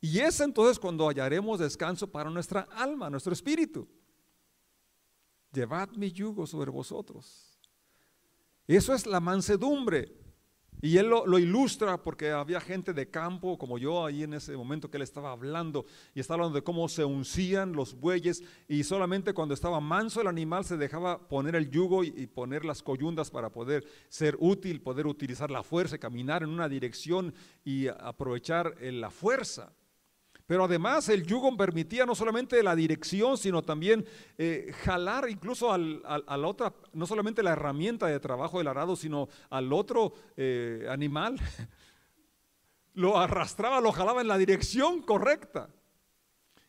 Y 0.00 0.20
es 0.20 0.40
entonces 0.40 0.78
cuando 0.78 1.08
hallaremos 1.08 1.58
descanso 1.58 2.10
para 2.10 2.30
nuestra 2.30 2.68
alma, 2.72 3.10
nuestro 3.10 3.32
espíritu. 3.32 3.88
Llevad 5.52 5.90
mi 5.90 6.12
yugo 6.12 6.46
sobre 6.46 6.70
vosotros. 6.70 7.58
Eso 8.66 8.94
es 8.94 9.06
la 9.06 9.18
mansedumbre 9.18 10.14
Y 10.80 10.96
él 10.98 11.08
lo, 11.08 11.38
ilustra 11.38 12.02
porque 12.02 12.30
había 12.30 12.60
gente 12.60 12.92
de 12.92 13.10
campo 13.10 13.58
como 13.58 13.78
yo 13.78 14.06
ahí 14.06 14.22
en 14.22 14.34
ese 14.34 14.56
momento 14.56 14.90
que 14.90 14.96
él 14.96 15.02
estaba 15.02 15.32
hablando 15.32 15.86
y 16.14 16.20
estaba 16.20 16.36
hablando 16.36 16.56
de 16.56 16.62
cómo 16.62 16.88
se 16.88 17.04
uncían 17.04 17.72
los 17.72 17.98
bueyes 17.98 18.42
y 18.68 18.84
solamente 18.84 19.34
cuando 19.34 19.54
estaba 19.54 19.80
manso 19.80 20.20
el 20.20 20.28
animal 20.28 20.64
se 20.64 20.76
dejaba 20.76 21.28
poner 21.28 21.56
el 21.56 21.70
yugo 21.70 22.04
y, 22.04 22.12
y 22.16 22.26
poner 22.26 22.64
las 22.64 22.82
coyundas 22.82 23.30
para 23.30 23.50
poder 23.50 23.84
ser 24.08 24.36
útil, 24.38 24.80
poder 24.80 25.06
utilizar 25.06 25.50
la 25.50 25.62
fuerza, 25.62 25.98
caminar 25.98 26.42
en 26.42 26.50
una 26.50 26.68
dirección 26.68 27.34
y 27.64 27.88
aprovechar 27.88 28.74
eh, 28.80 28.92
la 28.92 29.10
fuerza. 29.10 29.72
Pero 30.48 30.64
además 30.64 31.10
el 31.10 31.26
yugo 31.26 31.54
permitía 31.58 32.06
no 32.06 32.14
solamente 32.14 32.62
la 32.62 32.74
dirección, 32.74 33.36
sino 33.36 33.62
también 33.62 34.06
eh, 34.38 34.72
jalar 34.82 35.28
incluso 35.28 35.70
al, 35.70 36.00
a 36.06 36.36
la 36.38 36.48
otra, 36.48 36.72
no 36.94 37.06
solamente 37.06 37.42
la 37.42 37.52
herramienta 37.52 38.06
de 38.06 38.18
trabajo 38.18 38.56
del 38.56 38.68
arado, 38.68 38.96
sino 38.96 39.28
al 39.50 39.70
otro 39.74 40.14
eh, 40.38 40.86
animal. 40.88 41.38
Lo 42.94 43.18
arrastraba, 43.18 43.80
lo 43.80 43.92
jalaba 43.92 44.22
en 44.22 44.26
la 44.26 44.38
dirección 44.38 45.02
correcta. 45.02 45.68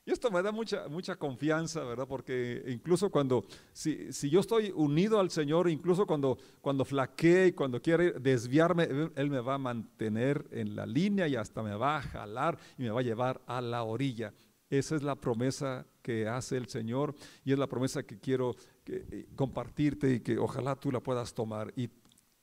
Y 0.09 0.11
esto 0.11 0.31
me 0.31 0.41
da 0.41 0.51
mucha, 0.51 0.87
mucha 0.87 1.17
confianza, 1.17 1.83
¿verdad? 1.83 2.07
Porque 2.07 2.63
incluso 2.65 3.11
cuando, 3.11 3.45
si, 3.71 4.11
si 4.11 4.27
yo 4.27 4.39
estoy 4.39 4.73
unido 4.75 5.19
al 5.19 5.29
Señor, 5.29 5.69
incluso 5.69 6.07
cuando, 6.07 6.39
cuando 6.61 6.83
flaquee 6.83 7.49
y 7.49 7.51
cuando 7.51 7.79
quiere 7.79 8.13
desviarme, 8.13 8.87
Él 9.15 9.29
me 9.29 9.39
va 9.39 9.53
a 9.53 9.57
mantener 9.59 10.47
en 10.49 10.75
la 10.75 10.87
línea 10.87 11.27
y 11.27 11.35
hasta 11.35 11.61
me 11.61 11.75
va 11.75 11.97
a 11.97 12.01
jalar 12.01 12.57
y 12.79 12.81
me 12.81 12.89
va 12.89 13.01
a 13.01 13.03
llevar 13.03 13.39
a 13.45 13.61
la 13.61 13.83
orilla. 13.83 14.33
Esa 14.71 14.95
es 14.95 15.03
la 15.03 15.13
promesa 15.13 15.85
que 16.01 16.27
hace 16.27 16.57
el 16.57 16.69
Señor 16.69 17.13
y 17.45 17.53
es 17.53 17.59
la 17.59 17.67
promesa 17.67 18.01
que 18.01 18.17
quiero 18.17 18.55
eh, 18.87 19.27
compartirte 19.35 20.11
y 20.11 20.21
que 20.21 20.39
ojalá 20.39 20.75
tú 20.75 20.91
la 20.91 21.01
puedas 21.01 21.35
tomar. 21.35 21.71
Y 21.75 21.87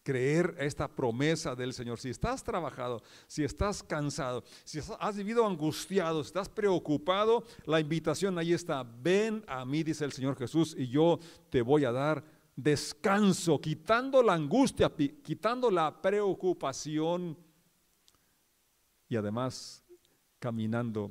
creer 0.07 0.55
esta 0.61 0.87
promesa 0.87 1.57
del 1.57 1.73
Señor. 1.73 1.99
Si 1.99 2.11
estás 2.11 2.45
trabajado, 2.45 3.03
si 3.27 3.43
estás 3.43 3.83
cansado, 3.83 4.45
si 4.63 4.79
has 5.01 5.17
vivido 5.17 5.45
angustiado, 5.45 6.23
si 6.23 6.29
estás 6.29 6.49
preocupado, 6.49 7.43
la 7.65 7.81
invitación 7.81 8.39
ahí 8.39 8.53
está. 8.53 8.85
Ven 8.85 9.43
a 9.49 9.65
mí, 9.65 9.83
dice 9.83 10.05
el 10.05 10.13
Señor 10.13 10.37
Jesús, 10.37 10.77
y 10.79 10.87
yo 10.87 11.19
te 11.51 11.61
voy 11.61 11.85
a 11.85 11.91
dar 11.91 12.23
descanso, 12.55 13.61
quitando 13.61 14.23
la 14.23 14.35
angustia, 14.35 14.93
quitando 15.25 15.73
la 15.73 16.01
preocupación 16.01 17.37
y 19.09 19.17
además 19.17 19.83
caminando 20.39 21.11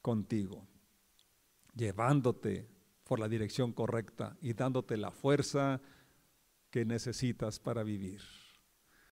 contigo, 0.00 0.64
llevándote 1.74 2.68
por 3.02 3.18
la 3.18 3.28
dirección 3.28 3.72
correcta 3.72 4.36
y 4.40 4.52
dándote 4.52 4.96
la 4.96 5.10
fuerza 5.10 5.80
que 6.70 6.84
necesitas 6.84 7.58
para 7.58 7.82
vivir. 7.82 8.20